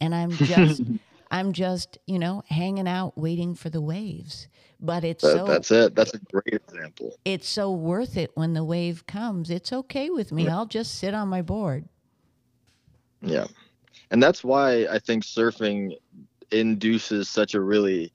[0.00, 0.82] and I'm just
[1.30, 4.48] I'm just you know hanging out waiting for the waves.
[4.78, 5.94] But it's That, so that's it.
[5.94, 7.18] That's a great example.
[7.24, 9.50] it's so worth it when the wave comes.
[9.50, 10.48] It's okay with me.
[10.48, 11.88] I'll just sit on my board.
[13.22, 13.46] Yeah.
[14.10, 15.96] And that's why I think surfing
[16.50, 18.12] induces such a really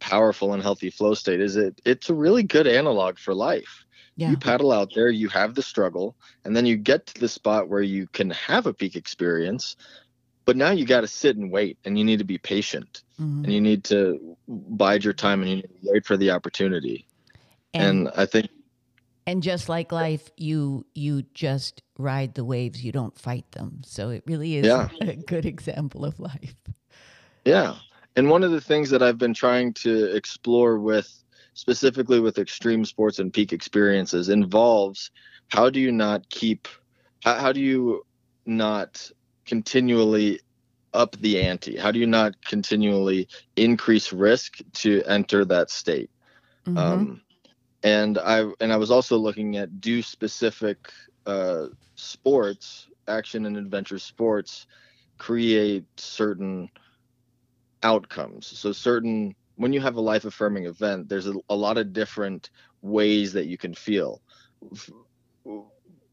[0.00, 3.84] powerful and healthy flow state is it it's a really good analog for life.
[4.16, 4.30] Yeah.
[4.30, 6.14] You paddle out there, you have the struggle,
[6.44, 9.76] and then you get to the spot where you can have a peak experience,
[10.44, 13.44] but now you got to sit and wait and you need to be patient Mhm.
[13.44, 17.06] and you need to bide your time and you need to wait for the opportunity.
[17.74, 18.48] And, And I think
[19.26, 22.82] and just like life, you you just ride the waves.
[22.84, 23.82] You don't fight them.
[23.84, 24.88] So it really is Yeah.
[25.00, 26.56] a good example of life.
[27.44, 27.76] Yeah.
[28.16, 31.22] And one of the things that I've been trying to explore with
[31.54, 35.10] specifically with extreme sports and peak experiences involves
[35.48, 36.66] how do you not keep
[37.22, 38.04] how, how do you
[38.46, 39.10] not
[39.46, 40.40] continually
[40.92, 41.76] up the ante?
[41.76, 46.10] How do you not continually increase risk to enter that state?
[46.66, 46.78] Mhm.
[46.78, 47.22] Um,
[47.82, 50.78] and I and I was also looking at do specific
[51.26, 54.66] uh, sports, action and adventure sports,
[55.18, 56.70] create certain
[57.82, 58.46] outcomes.
[58.46, 62.50] So certain when you have a life affirming event, there's a, a lot of different
[62.82, 64.22] ways that you can feel.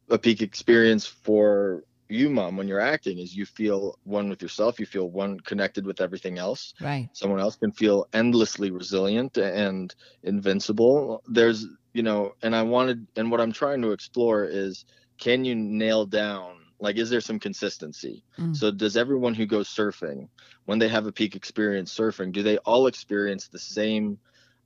[0.09, 4.79] A peak experience for you, mom, when you're acting is you feel one with yourself,
[4.79, 7.09] you feel one connected with everything else right.
[7.13, 9.93] someone else can feel endlessly resilient and
[10.23, 14.85] invincible there's you know and i wanted and what i'm trying to explore is
[15.19, 18.55] can you nail down like is there some consistency Mm.
[18.55, 20.29] so does everyone who goes surfing
[20.65, 24.17] when they have a peak experience surfing do they all experience the same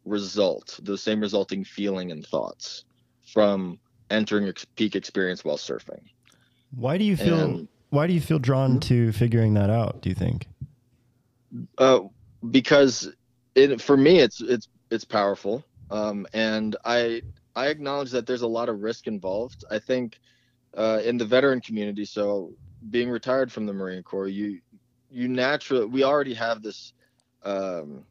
[0.05, 2.85] result the same resulting feeling and thoughts
[3.33, 3.79] from
[4.11, 6.03] entering a peak experience while surfing
[6.75, 7.39] Why do you feel?
[7.39, 10.01] And- why do you feel drawn to figuring that out?
[10.01, 10.47] Do you think?
[11.77, 11.99] uh,
[12.49, 13.11] because
[13.55, 17.21] it for me it's it's it's powerful um, and i
[17.55, 20.19] i acknowledge that there's a lot of risk involved i think
[20.75, 22.51] uh, in the veteran community so
[22.89, 24.59] being retired from the marine corps you
[25.09, 26.93] you naturally we already have this
[27.43, 28.03] um,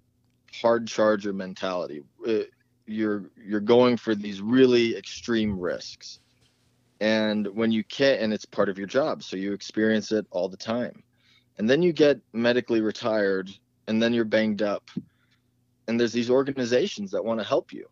[0.61, 2.41] hard charger mentality Uh,
[2.87, 6.21] you're you're going for these really extreme risks
[7.03, 10.49] and when you can't and it's part of your job so you experience it all
[10.49, 11.03] the time.
[11.59, 13.51] And then you get medically retired
[13.89, 14.89] and then you're banged up.
[15.89, 17.87] And there's these organizations that want to help you.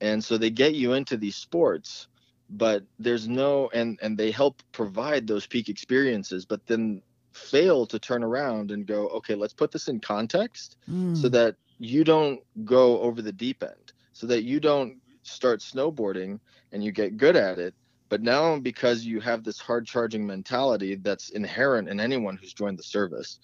[0.00, 2.08] And so they get you into these sports
[2.48, 7.98] but there's no and and they help provide those peak experiences but then fail to
[7.98, 11.16] turn around and go okay let's put this in context Mm.
[11.16, 16.38] so that you don't go over the deep end so that you don't start snowboarding
[16.72, 17.74] and you get good at it
[18.08, 22.78] but now because you have this hard charging mentality that's inherent in anyone who's joined
[22.78, 23.38] the service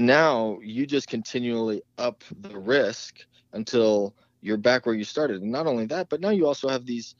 [0.00, 3.16] now you just continually up the risk
[3.52, 5.42] until you're back where you started.
[5.42, 7.14] And not only that but now you also have these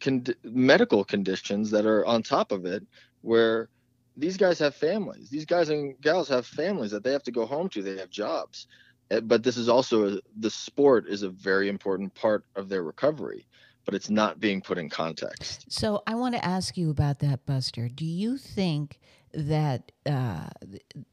[0.00, 2.86] con- medical conditions that are on top of it
[3.22, 3.68] where
[4.16, 5.28] these guys have families.
[5.28, 7.82] These guys and gals have families that they have to go home to.
[7.82, 8.66] They have jobs.
[9.10, 13.46] Uh, but this is also the sport is a very important part of their recovery
[13.90, 17.44] but it's not being put in context So I want to ask you about that,
[17.44, 17.88] Buster.
[17.88, 19.00] Do you think
[19.34, 20.46] that uh,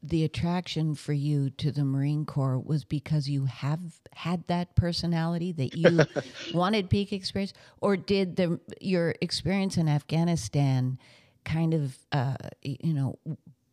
[0.03, 3.79] the attraction for you to the Marine Corps was because you have
[4.13, 6.05] had that personality that you
[6.53, 10.99] wanted peak experience, or did the your experience in Afghanistan
[11.45, 13.17] kind of uh, you know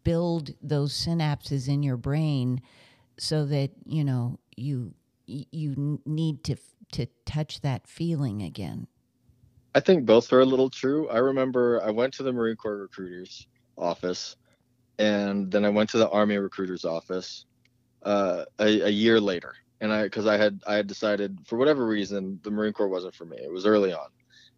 [0.02, 2.62] build those synapses in your brain
[3.18, 4.94] so that you know you
[5.26, 6.56] you need to
[6.92, 8.86] to touch that feeling again?
[9.74, 11.08] I think both are a little true.
[11.08, 14.36] I remember I went to the Marine Corps recruiters office
[14.98, 17.46] and then I went to the Army recruiters office
[18.02, 21.86] uh, a, a year later, and I because I had I had decided for whatever
[21.86, 23.38] reason the Marine Corps wasn't for me.
[23.38, 24.08] It was early on,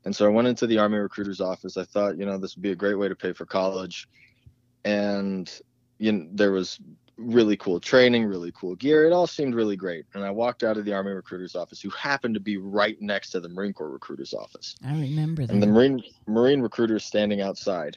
[0.04, 1.76] and so I went into the Army recruiter's office.
[1.76, 4.08] I thought, you know, this would be a great way to pay for college,
[4.84, 5.50] and
[5.98, 6.78] you know, there was
[7.16, 9.06] really cool training, really cool gear.
[9.06, 10.04] It all seemed really great.
[10.14, 13.30] And I walked out of the Army recruiter's office, who happened to be right next
[13.30, 14.76] to the Marine Corps recruiter's office.
[14.84, 15.52] I remember that.
[15.52, 17.96] And the Marine Marine recruiter is standing outside,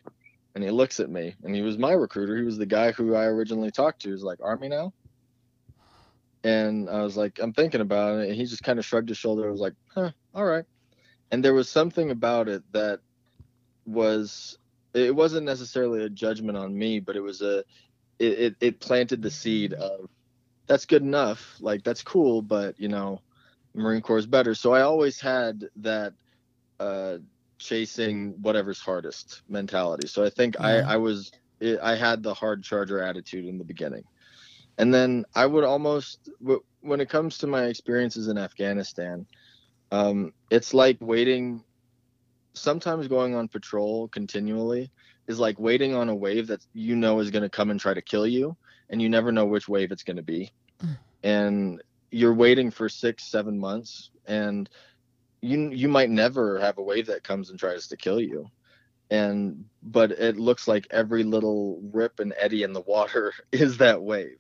[0.56, 2.38] and he looks at me, and he was my recruiter.
[2.38, 4.12] He was the guy who I originally talked to.
[4.12, 4.94] He's like, Army now?
[6.44, 8.30] And I was like, I'm thinking about it.
[8.30, 9.46] And he just kind of shrugged his shoulder.
[9.46, 10.64] I was like, huh, all right.
[11.32, 13.02] And there was something about it that
[13.86, 14.58] was,
[14.94, 17.66] it wasn't necessarily a judgment on me, but it was a,
[18.20, 20.10] it, it, it planted the seed of,
[20.68, 21.56] that's good enough.
[21.60, 23.22] Like, that's cool, but, you know,
[23.74, 24.54] Marine Corps is better.
[24.54, 26.14] So I always had that,
[26.80, 27.18] uh,
[27.58, 30.08] chasing whatever's hardest mentality.
[30.08, 30.60] So I think.
[30.62, 31.32] I, I was,
[31.84, 34.04] I had the hard charger attitude in the beginning
[34.80, 36.30] and then I would almost
[36.82, 39.28] when it comes to my experiences in Afghanistan,
[39.92, 41.64] um, it's like waiting.
[42.54, 44.92] Sometimes going on patrol continually
[45.30, 47.94] is like waiting on a wave that you know is going to come and try
[47.94, 48.58] to kill you,
[48.90, 50.52] and you never know which wave it's going to be,
[50.84, 50.98] Mm.
[51.24, 54.70] and you're waiting for six, seven months, and
[55.42, 58.50] you you might never have a wave that comes and tries to kill you
[59.12, 64.02] and but it looks like every little rip and eddy in the water is that
[64.02, 64.38] wave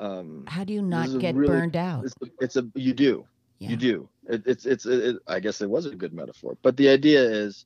[0.00, 2.04] um How do you not get really- burned out?
[2.04, 3.26] it's, it's a you do
[3.58, 3.70] Yeah.
[3.70, 6.88] you do it, it's it's it, i guess it was a good metaphor but the
[6.90, 7.64] idea is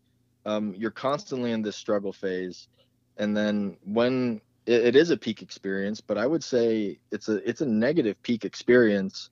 [0.48, 2.68] um you're constantly in this struggle phase.
[3.16, 7.36] And then when it, it is a peak experience but i would say it's a
[7.48, 9.30] it's a negative peak experience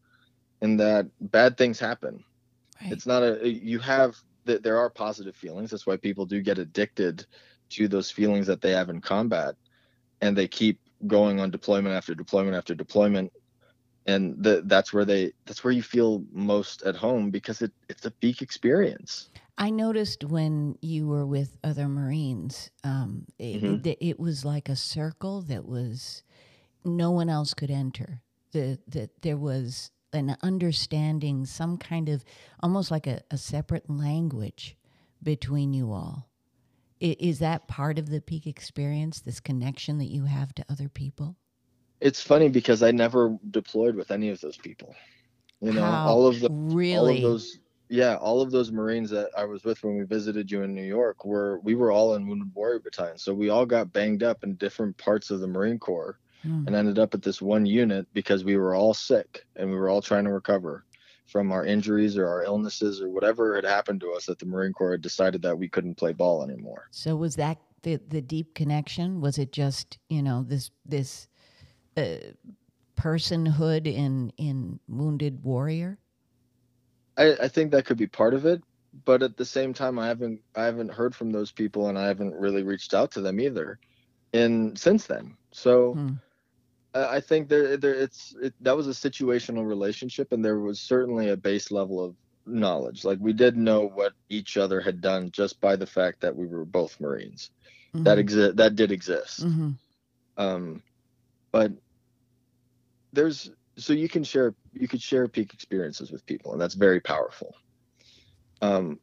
[0.60, 2.24] in that bad things happen.
[2.80, 2.92] Right.
[2.92, 5.70] it's not a you have that there are positive feelings.
[5.70, 7.26] That's why people do get addicted
[7.70, 9.56] to those feelings that they have in combat.
[10.20, 13.32] And they keep going on deployment after deployment after deployment.
[14.06, 18.06] And the, that's where they that's where you feel most at home because it, it's
[18.06, 23.86] a peak experience I noticed when you were with other Marines, um, it, Mhm.
[23.86, 26.22] it, it was like a circle that was
[26.84, 28.20] no one else could enter.
[28.52, 32.24] The that there was an understanding, some kind of
[32.60, 34.76] almost like a, a separate language
[35.22, 36.28] between you all.
[37.02, 39.20] I- Is that part of the peak experience?
[39.20, 41.36] This connection that you have to other people?
[41.98, 44.94] it's funny because i never deployed with any of those people
[45.62, 46.06] you know How?
[46.08, 47.58] all of the really all of those
[47.88, 50.82] yeah all of those marines that i was with when we visited you in new
[50.82, 54.42] york were we were all in wounded warrior battalion so we all got banged up
[54.44, 56.64] in different parts of the marine corps Hmm.
[56.66, 59.88] and ended up at this one unit because we were all sick and we were
[59.88, 60.84] all trying to recover
[61.24, 64.72] from our injuries or our illnesses or whatever had happened to us that the marine
[64.72, 68.54] corps had decided that we couldn't play ball anymore So was that the the deep
[68.54, 69.20] connection?
[69.20, 71.26] Was it just you know this this
[71.96, 72.16] uh,
[72.96, 75.98] personhood in in wounded warrior?
[77.16, 78.62] I, I think that could be part of it
[79.04, 82.06] but at the same time i haven't i haven't heard from those people and i
[82.06, 83.78] haven't really reached out to them either
[84.32, 86.12] and since then so Hmm.
[86.94, 90.80] I I think there, there it's it, that was a situational relationship, and there was
[90.80, 93.04] certainly a base level of knowledge.
[93.04, 96.46] Like we did know what each other had done just by the fact that we
[96.46, 97.50] were both Marines.
[97.94, 98.20] That Mhm.
[98.20, 99.44] exist that did exist.
[99.44, 99.78] Mhm.
[100.36, 100.82] Um,
[101.52, 101.72] but
[103.12, 107.00] there's so you can share you could share peak experiences with people, and that's very
[107.00, 107.54] powerful.
[108.62, 108.98] Um,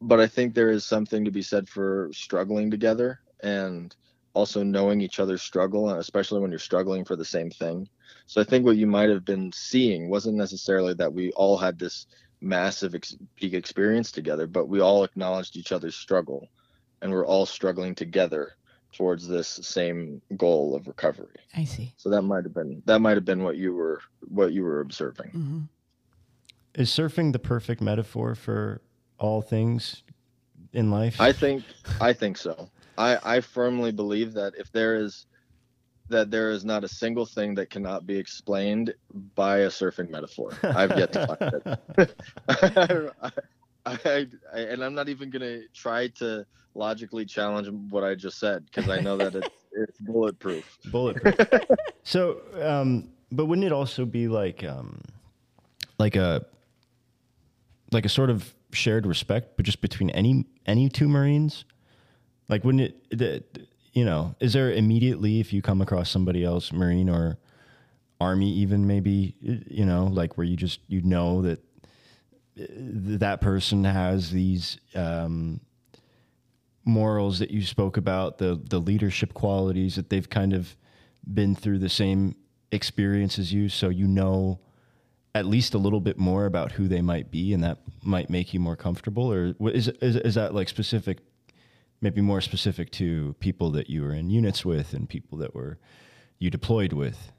[0.00, 3.94] but I think there is something to be said for struggling together and
[4.34, 7.88] also knowing each other's struggle, especially when you're struggling for the same thing.
[8.26, 11.78] So I think what you might have been seeing wasn't necessarily that we all had
[11.78, 12.06] this
[12.40, 16.48] massive ex- peak experience together, but we all acknowledged each other's struggle,
[17.02, 18.52] and we're all struggling together
[18.92, 21.36] towards this same goal of recovery.
[21.56, 21.94] I see.
[21.96, 24.80] So that might have been that might have been what you were what you were
[24.80, 25.30] observing.
[25.30, 25.60] hmm
[26.74, 28.80] Is surfing the perfect metaphor for
[29.18, 30.02] all things
[30.72, 31.20] in life?
[31.20, 31.64] I think
[32.00, 32.70] I think so.
[32.98, 35.26] I I firmly believe that if there is
[36.08, 38.92] that there is not a single thing that cannot be explained
[39.36, 40.52] by a surfing metaphor.
[40.64, 41.54] I've yet to find
[41.96, 42.16] it.
[42.48, 43.30] I, I,
[43.86, 48.88] I, and I'm not even gonna try to logically challenge what I just said because
[48.88, 50.78] I know that it's it's bulletproof.
[50.86, 51.36] Bulletproof.
[52.02, 55.00] so, um, but wouldn't it also be like, um,
[55.98, 56.44] like a,
[57.92, 61.64] like a sort of shared respect, but just between any any two Marines?
[62.48, 63.18] Like, wouldn't it?
[63.18, 63.44] The,
[63.92, 67.38] you know, is there immediately if you come across somebody else, Marine or
[68.20, 71.60] Army, even maybe, you know, like where you just you know that
[72.56, 75.60] that person has these um,
[76.84, 80.76] morals that you spoke about, the the leadership qualities that they've kind of
[81.32, 82.36] been through the same
[82.72, 84.60] experience as you, so you know
[85.34, 88.52] at least a little bit more about who they might be, and that might make
[88.52, 89.32] you more comfortable?
[89.32, 91.18] Or is is, is that like specific?
[92.02, 95.78] Maybe more specific to people that you were in units with and people that were
[96.38, 97.30] you deployed with.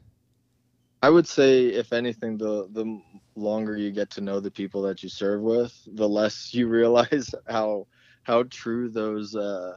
[1.01, 3.01] I would say, if anything, the the
[3.35, 7.33] longer you get to know the people that you serve with, the less you realize
[7.47, 7.87] how
[8.23, 9.75] how true those uh,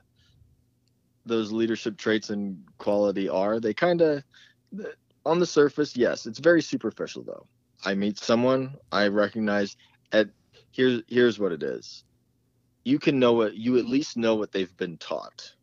[1.24, 3.60] those leadership traits and quality are.
[3.60, 4.22] They kind of,
[5.24, 7.46] on the surface, yes, it's very superficial though.
[7.84, 9.76] I meet someone, I recognize
[10.12, 10.28] at
[10.72, 12.04] here's here's what it is.
[12.84, 15.54] You can know what you at least know what they've been taught,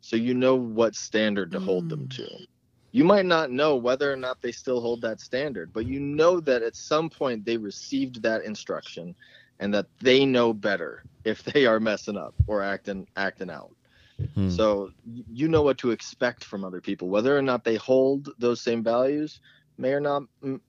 [0.00, 2.28] so you know what standard to hold them to
[2.92, 6.40] you might not know whether or not they still hold that standard, but you know
[6.40, 9.14] that at some point they received that instruction
[9.60, 13.74] and that they know better if they are messing up or acting acting out.
[14.34, 14.50] Hmm.
[14.50, 18.60] So you know what to expect from other people, whether or not they hold those
[18.60, 19.40] same values
[19.78, 20.24] may or not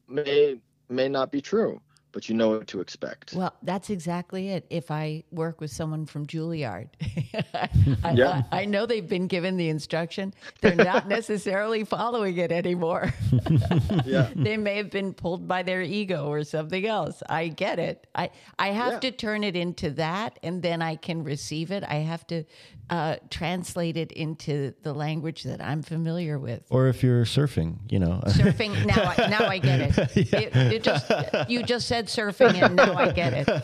[0.07, 0.59] may
[0.89, 1.81] may not be true,
[2.13, 3.33] but you know what to expect.
[3.33, 4.65] Well, that's exactly it.
[4.69, 6.87] If I work with someone from Juilliard,
[8.03, 8.43] I, Yeah.
[8.51, 10.33] I, I know they've been given the instruction.
[10.61, 13.13] They're not necessarily following it anymore.
[14.05, 14.29] yeah.
[14.35, 17.21] they may have been pulled by their ego or something else.
[17.27, 18.07] I get it.
[18.15, 18.99] I, I have Yeah.
[18.99, 21.83] to turn it into that and then I can receive it.
[21.83, 22.43] I have to
[22.89, 26.63] uh, translate it into the language that I'm familiar with.
[26.69, 28.21] Or if you're surfing, you know.
[28.27, 29.97] Surfing now, I, now I get it.
[30.33, 30.55] it.
[30.55, 31.11] It just
[31.49, 33.63] you just said surfing, and now I get it.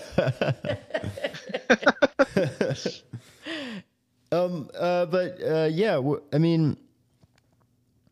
[4.32, 6.78] Um, uh, but uh, yeah, w- I mean,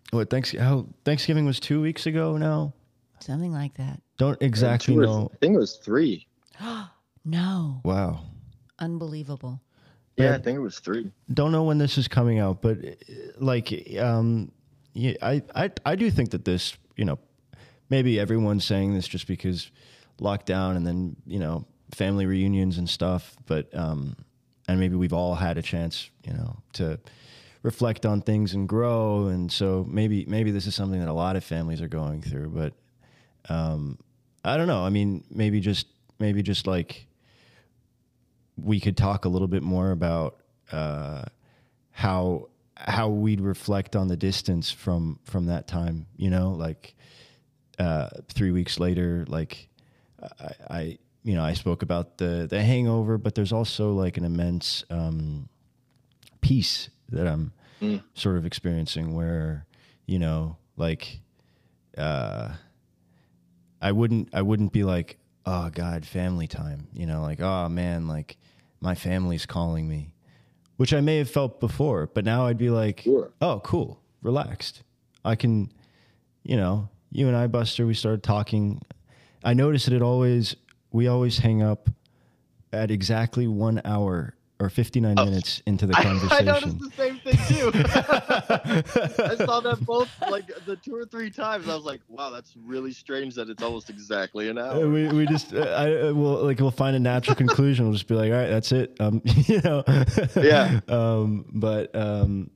[0.09, 2.73] what thanks how Thanksgiving was two weeks ago now.
[3.19, 4.01] Something like that.
[4.17, 5.29] Don't exactly Two or- know.
[5.31, 6.25] I think it was three.
[7.29, 8.21] No, Wow,
[8.79, 9.59] unbelievable.
[10.17, 10.35] Yeah.
[10.35, 11.11] I think it was three.
[11.31, 12.77] don't know when this is coming out, but
[13.37, 14.51] like, um,
[14.93, 17.19] yeah, I, I I do think that this, you know,
[17.89, 19.69] maybe everyone's saying this just because
[20.19, 24.15] lockdown and then you know family reunions and stuff, but um,
[24.67, 26.99] and maybe we've all had a chance, you know, to
[27.63, 31.35] reflect on things and grow, and so maybe maybe this is something that a lot
[31.35, 32.73] of families are going through, but
[33.49, 33.97] um,
[34.43, 34.83] I don't know.
[34.83, 35.87] I mean, maybe just
[36.19, 37.06] maybe just like
[38.57, 40.39] we could talk a little bit more about
[40.71, 41.23] uh,
[41.91, 46.07] how how we'd reflect on the distance from from that time.
[46.17, 46.95] You know, like
[47.79, 49.69] uh, three weeks later, like
[50.39, 54.25] I, I you know I spoke about the the hangover, but there's also like an
[54.25, 55.49] immense um,
[56.41, 58.01] peace that I'm Mm.
[58.15, 59.67] sort of experiencing where
[60.07, 61.19] you know like
[61.95, 62.55] uh,
[63.79, 68.07] I wouldn't I wouldn't be like oh god family time you know like oh man
[68.07, 68.37] like
[68.81, 70.13] my family's calling me
[70.75, 73.31] which I may have felt before but now I'd be like Sure.
[73.41, 74.83] oh cool relaxed.
[75.25, 75.71] I can
[76.43, 78.81] you know you and I Buster we started talking.
[79.43, 80.55] I noticed that it always
[80.91, 81.89] we always hang up
[82.73, 86.79] at exactly 1 hour or 59 minutes into the conversation.
[86.99, 89.23] I, I conversation noticed the same thing too.
[89.23, 91.67] I saw that both like the two or three times.
[91.69, 94.89] I was like, wow, that's really strange that it's almost exactly an Uh, hour.
[94.89, 97.85] we we just uh, I uh, will like we'll find a natural conclusion.
[97.85, 98.95] We'll just be like, all right, that's it.
[98.99, 99.83] Um, you know.
[100.35, 100.79] Yeah.
[100.87, 102.49] Um, but um,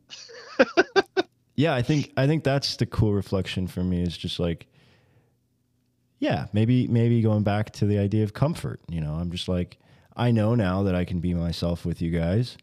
[1.55, 4.67] yeah, I think I think that's the cool reflection for me is just like,
[6.19, 8.79] yeah, maybe maybe going back to the idea of comfort.
[8.89, 9.77] You know, I'm just like,
[10.15, 12.57] I know now that I can be myself with you guys,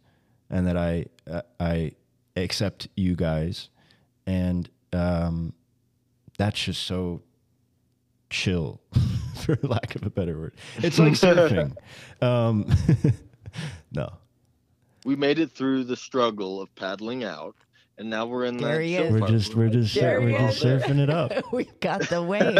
[0.50, 1.92] and that I uh, I
[2.38, 3.68] accept you guys,
[4.26, 5.52] and um,
[6.38, 7.22] that's just so
[8.30, 8.80] chill,
[9.36, 10.54] for lack of a better word.
[10.78, 11.76] It's like surfing.
[12.22, 12.70] um,
[13.92, 14.12] no,
[15.04, 17.56] We made it through the struggle of paddling out,
[17.96, 19.12] and now we're in There that he is.
[19.12, 21.52] we're just we're just There we're just surfing it up.
[21.52, 22.54] We've got the wave,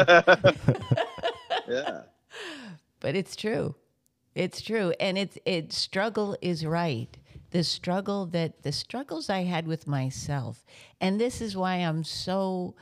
[1.68, 2.02] yeah.
[3.00, 3.74] but it's true.
[4.34, 5.72] It's true, and it's it.
[5.72, 7.16] Struggle is right.
[7.50, 10.64] The struggle that the struggles I had with myself,
[11.00, 12.74] and this is why I'm so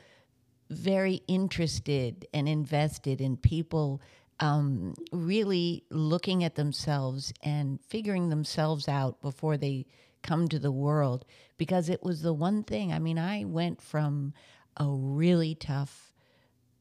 [0.70, 4.02] very interested and invested in people
[4.40, 9.86] um, really looking at themselves and figuring themselves out before they
[10.22, 11.24] come to the world.
[11.56, 12.92] Because it was the one thing.
[12.92, 14.34] I mean, I went from
[14.76, 16.12] a really tough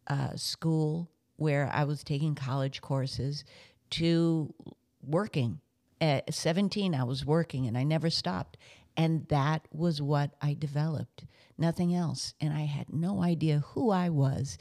[0.08, 3.46] uh, school where I was taking college courses
[3.92, 4.54] to
[5.02, 5.62] working.
[6.02, 8.58] At 17, I was working and I never stopped.
[8.98, 11.26] And that was what I developed,
[11.58, 12.34] nothing else.
[12.40, 14.58] And I had no idea who I was,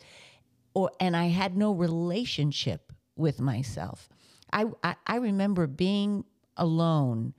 [0.74, 4.08] or and I had no relationship with myself.
[4.52, 6.24] I I, I remember being
[6.56, 7.34] alone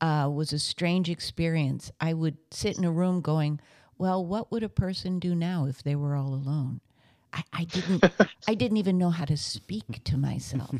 [0.00, 1.90] uh, was a strange experience.
[2.00, 3.60] I would sit in a room going,
[3.98, 6.80] "Well, what would a person do now if they were all alone?"
[7.32, 8.04] I, I didn't
[8.48, 10.74] I didn't even know how to speak to myself.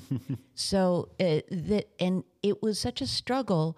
[0.54, 3.76] so uh, that and it was such a struggle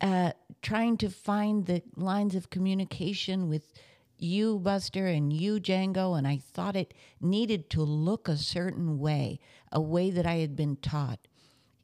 [0.00, 3.72] uh, trying to find the lines of communication with
[4.18, 9.40] you, Buster, and you, Django, and I thought it needed to look a certain way,
[9.72, 11.20] a way that I had been taught,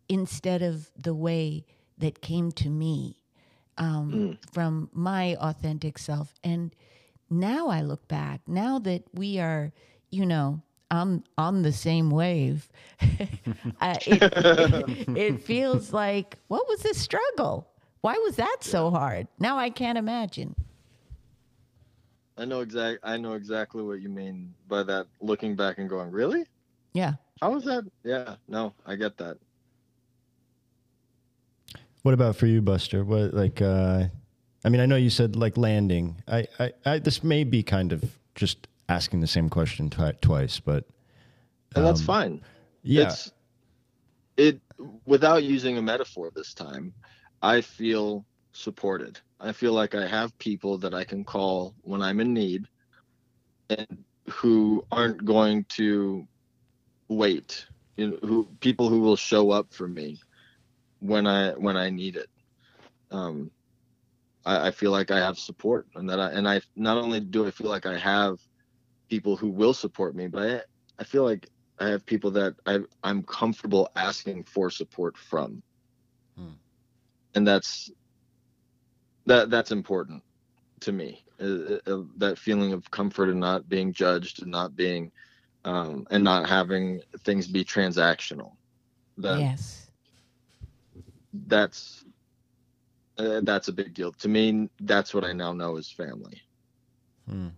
[0.09, 1.65] instead of the way
[1.99, 3.17] that came to me
[3.79, 6.35] um, from my authentic self.
[6.43, 6.75] And
[7.29, 9.73] now I look back, now that we are,
[10.11, 12.69] you know, on on the same wave,
[13.81, 17.69] uh, it, it feels like what was this struggle?
[18.01, 19.29] Why was that so hard?
[19.39, 20.55] Now I can't imagine.
[22.37, 23.01] I know exact.
[23.03, 25.07] I know exactly what you mean by that.
[25.21, 26.45] Looking back and going, really?
[26.95, 27.15] Yeah.
[27.41, 27.85] How was that?
[28.03, 28.37] Yeah.
[28.49, 29.37] No, I get that.
[32.03, 33.05] What about for you, Buster?
[33.05, 33.61] What like?
[33.61, 34.05] uh
[34.65, 36.23] I mean, I know you said like landing.
[36.29, 40.61] I, I, I this may be kind of just asking the same question twi- twice,
[40.61, 40.85] but
[41.77, 42.45] And that's Um, fine.
[42.83, 43.33] yeah, It's
[44.37, 44.61] it
[45.07, 46.93] without using a metaphor this time.
[47.43, 49.21] I feel supported.
[49.39, 52.67] I feel like I have people that I can call when I'm in need,
[53.71, 56.27] and who aren't going to
[57.09, 57.67] wait.
[57.97, 60.19] You know, who people who will show up for me
[60.99, 62.29] when I when I need it.
[63.11, 63.51] Um,
[64.45, 67.47] I, I feel like I have support, and that I and I not only do
[67.47, 68.39] I feel like I have
[69.11, 70.63] people who will support me, but I,
[71.01, 71.49] I feel like
[71.81, 75.63] I have people that I I'm comfortable asking for support from,
[76.37, 76.55] Hmm.
[77.35, 77.91] and that's
[79.27, 80.23] that that's important
[80.81, 81.25] to me.
[81.41, 85.13] Uh, uh, that feeling of comfort and not being judged and not being
[85.65, 88.53] um, and not having things be transactional.
[89.19, 89.91] That yes.
[91.47, 92.05] that's
[93.19, 94.69] uh, that's a big deal to me.
[94.81, 96.43] That's what I now know is family.
[97.29, 97.49] Hmm.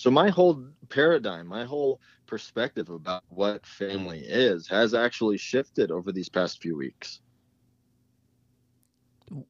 [0.00, 6.10] So my whole paradigm, my whole perspective about what family is has actually shifted over
[6.10, 7.20] these past few weeks.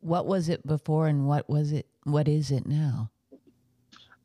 [0.01, 1.87] What was it before, and what was it?
[2.03, 3.13] What is it now?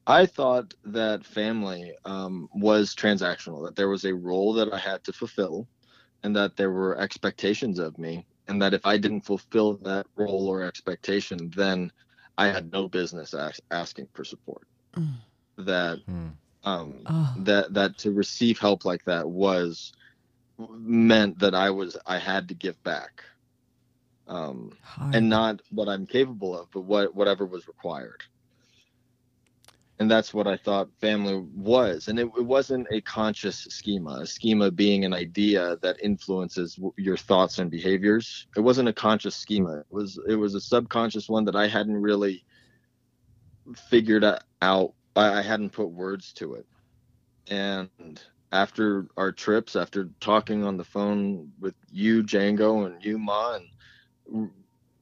[0.08, 5.04] I thought that family um, was transactional, that there was a role that I had
[5.04, 5.68] to fulfill,
[6.24, 10.48] and that there were expectations of me, and that if I didn't fulfill that role
[10.48, 11.92] or expectation, then
[12.36, 14.66] I had no business as- asking for support.
[14.98, 15.18] Mm.
[15.58, 16.30] That Hmm.
[16.64, 19.92] um, Oh, that that to receive help like that was
[20.58, 23.24] meant that I was I had to give back,
[24.28, 25.14] um, hard.
[25.14, 28.22] and not what I'm capable of, but what whatever was required.
[30.00, 34.20] And that's what I thought family was, and it, it wasn't a conscious schema.
[34.22, 38.48] A schema being an idea that influences w- your thoughts and behaviors.
[38.56, 39.80] It wasn't a conscious schema.
[39.80, 42.44] It was it was a subconscious one that I hadn't really
[43.90, 44.26] figured
[44.62, 44.94] out.
[45.16, 46.66] I, I hadn't put words to it.
[47.50, 47.90] And
[48.52, 53.60] after our trips, after talking on the phone with you, Django, and you, Ma,
[54.28, 54.50] and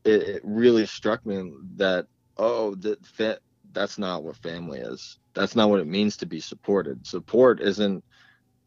[0.04, 2.08] it, it really struck me that
[2.38, 3.40] oh, that fa-
[3.72, 5.20] that's not what family is.
[5.34, 7.06] That's not what it means to be supported.
[7.06, 8.04] Support isn't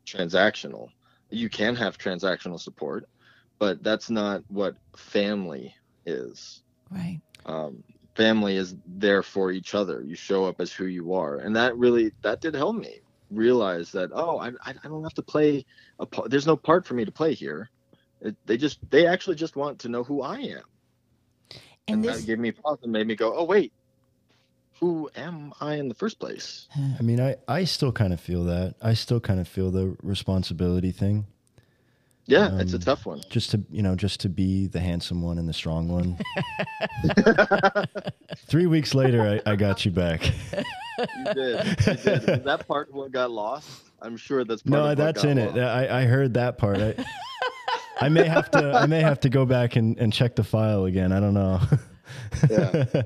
[0.07, 0.89] transactional.
[1.31, 3.05] You can have transactional support,
[3.59, 5.75] but that's not what family
[6.07, 7.21] is right.
[7.45, 7.83] um,
[8.17, 10.03] family is there for each other.
[10.03, 11.37] You show up as who you are.
[11.37, 13.01] And that really that did help me
[13.33, 15.67] realize that oh i, I I don't have to play
[15.99, 17.71] a part there's no part for me to play here.
[18.21, 20.63] It, they just they actually just want to know who i am.
[21.89, 23.73] And and this, that gave me pause and made me go oh wait
[24.81, 26.69] who am i in the first place?
[26.99, 28.75] I mean, I, I still kind of feel that.
[28.83, 31.27] I still kind of feel the responsibility thing.
[32.27, 35.23] Yeah it's a Um, tough one Just to you know, just to be the handsome
[35.23, 36.19] one and the strong one.
[38.47, 40.25] Three weeks later, I, I got you back.
[40.27, 43.69] you did you did Is that part what got lost
[44.03, 45.57] i'm sure that's part of No, that's in it.
[45.59, 46.79] I, I heard that part.
[46.79, 46.95] I,
[48.01, 48.73] I may have to.
[48.73, 51.13] I may have to go back and, and check the file again.
[51.13, 51.61] I don't know.
[52.51, 53.03] Yeah.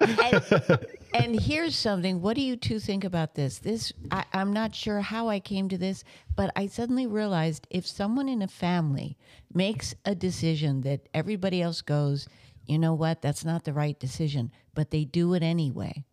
[0.00, 2.20] And, and here's something.
[2.20, 3.58] What do you two think about this?
[3.58, 6.04] This I, I'm not sure how I came to this,
[6.36, 9.16] but I suddenly realized if someone in a family
[9.52, 12.28] makes a decision that everybody else goes,
[12.66, 16.04] you know what, that's not the right decision, but they do it anyway,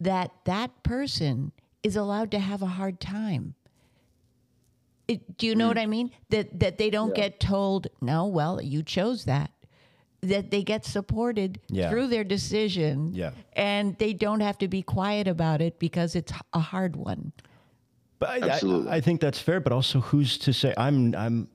[0.00, 1.52] that that person
[1.82, 3.54] is allowed to have a hard time.
[5.06, 5.68] It, do you know mm.
[5.68, 6.10] what I mean?
[6.28, 7.28] That that they don't Yeah.
[7.28, 9.50] get told, no, well, you chose that.
[10.22, 11.90] That they get supported Yeah.
[11.90, 16.32] through their decision yeah, and they don't have to be quiet about it because it's
[16.52, 17.32] a hard one.
[18.18, 18.90] but I, Absolutely.
[18.90, 19.60] I, I think that's fair.
[19.60, 20.74] But also, who's to say?
[20.76, 21.14] I'm.
[21.14, 21.48] I'm.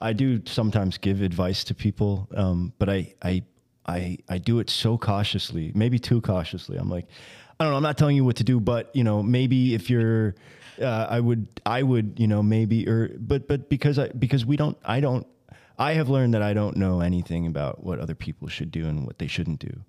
[0.00, 3.12] I do sometimes give advice to people, um, but I.
[3.22, 3.42] I.
[3.84, 4.16] I.
[4.30, 6.78] I do it so cautiously, maybe too cautiously.
[6.78, 7.06] I'm like,
[7.58, 7.76] I don't know.
[7.76, 10.36] I'm not telling you what to do, but you know, maybe if you're,
[10.80, 14.56] uh, I would, I would, you know, maybe, or, but, but because I, because we
[14.56, 15.26] don't, I don't,
[15.80, 19.06] I have learned that I don't know anything about what other people should do and
[19.06, 19.80] what they shouldn't do.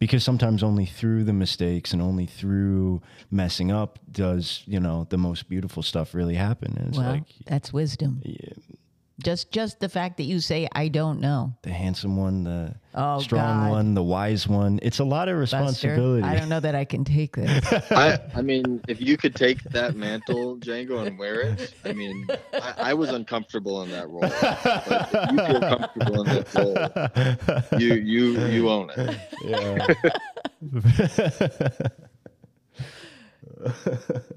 [0.00, 5.18] Because sometimes only through the mistakes and only through messing up does, you know, the
[5.18, 6.76] most beautiful stuff really happen.
[6.76, 8.20] And it's Well, like that's wisdom.
[9.22, 11.52] Just just the fact that you say I don't know.
[11.62, 13.70] the handsome one, the Oh, strong God.
[13.70, 14.78] one, the wise one.
[14.82, 16.22] It's a lot of Buster, responsibility.
[16.22, 17.64] I don't know that I can take this.
[17.92, 22.26] I, I mean, if you could take that mantle, Django, and wear it, I mean,
[22.52, 24.20] I, I was uncomfortable in that role.
[24.20, 29.18] But if you feel comfortable in that role, you you you own it.
[29.44, 29.86] Yeah.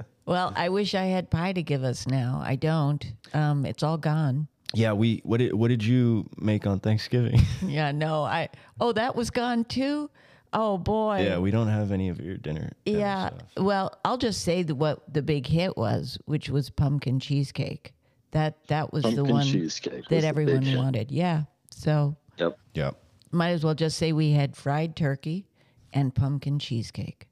[0.25, 2.41] well, I wish I had pie to give us now.
[2.43, 3.05] I don't.
[3.33, 4.47] Um, it's all gone.
[4.73, 7.41] Yeah, we what did what did you make on Thanksgiving?
[7.65, 8.49] Yeah, no, I.
[8.79, 10.09] Oh, that was gone too.
[10.53, 11.23] Oh boy.
[11.23, 12.71] yeah, we don't have any of your dinner.
[12.85, 13.27] dinner Yeah.
[13.29, 13.41] stuff.
[13.57, 17.93] Well, I'll just say the, what the big hit was, which was pumpkin cheesecake.
[18.31, 20.77] That that was the one cheesecake that the big everyone hit.
[20.77, 21.11] wanted.
[21.11, 21.43] Yeah.
[21.69, 22.57] So Yep.
[22.73, 22.95] Yep.
[23.31, 25.45] might as well just say we had fried turkey
[25.93, 27.27] and pumpkin cheesecake.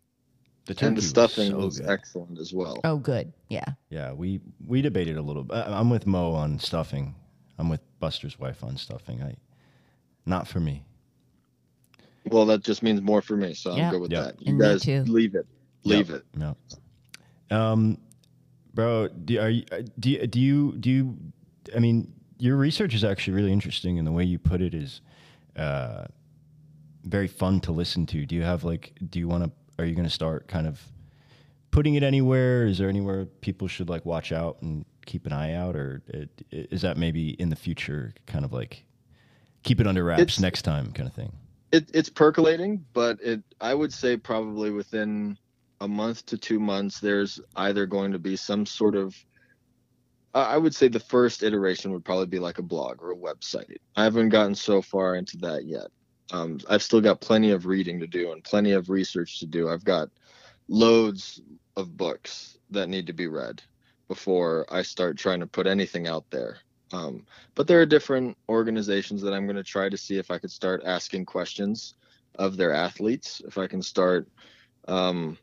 [0.65, 2.79] The And turkey the was stuffing so was excellent as well.
[2.83, 3.33] Oh, good.
[3.49, 3.65] Yeah.
[3.89, 5.55] Yeah, we we debated a little bit.
[5.57, 7.15] I'm with Mo on stuffing.
[7.59, 9.21] I'm with Buster's wife on stuffing.
[9.21, 9.35] I
[10.25, 10.83] not for me.
[12.25, 13.87] Well, that just means more for me, so Yeah.
[13.87, 14.21] I'm good with Yeah.
[14.23, 14.41] that.
[14.41, 15.03] You And guys too.
[15.03, 15.45] leave it.
[15.83, 16.23] Leave it.
[16.35, 16.55] No.
[17.51, 17.97] Um,
[18.73, 21.17] bro, do, are you, uh, do you, do you, do you,
[21.75, 25.01] I mean, your research is actually really interesting and the way you put it is,
[25.55, 26.05] uh,
[27.05, 28.25] very fun to listen to.
[28.25, 29.51] Do you have like, do you want to,
[29.81, 30.81] are you going to start kind of
[31.71, 32.67] putting it anywhere?
[32.67, 35.75] Is there anywhere people should like watch out and keep an eye out?
[35.75, 38.85] Or it, is that maybe in the future kind of like
[39.63, 41.33] keep it under wraps It's- next time kind of thing?
[41.71, 45.37] It, it's percolating, but it I would say probably within
[45.81, 49.15] a month to two months, there's either going to be some sort of
[50.33, 53.15] I I would say the first iteration would probably be like a blog or a
[53.15, 53.77] website.
[53.95, 55.87] I haven't gotten so far into that yet.
[56.31, 59.69] Um, I've still got plenty of reading to do and plenty of research to do.
[59.69, 60.09] I've got
[60.67, 61.41] loads
[61.75, 63.61] of books that need to be read
[64.09, 66.57] before I start trying to put anything out there.
[66.91, 70.39] Um, but there are different organizations that I'm going to try to see if I
[70.39, 71.93] could start asking questions
[72.35, 73.41] of their athletes.
[73.45, 74.27] If I can start,
[74.87, 75.37] um,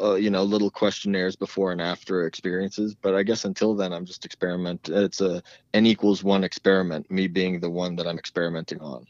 [0.00, 2.94] uh, you know, little questionnaires before and after experiences.
[2.94, 4.88] But I guess until then, I'm just experiment.
[4.88, 5.42] It's a
[5.74, 7.10] n equals one experiment.
[7.10, 9.06] Me being the one that I'm experimenting on.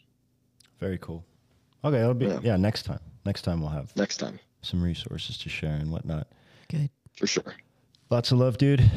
[0.80, 1.24] Very cool.
[1.84, 1.98] Okay.
[1.98, 2.40] That'll be, Yeah.
[2.42, 3.00] yeah, next time.
[3.26, 6.28] Next time we'll have Next time, some resources to share and whatnot.
[6.68, 6.88] Good.
[7.18, 7.54] for sure.
[8.08, 8.88] Lots of love, dude.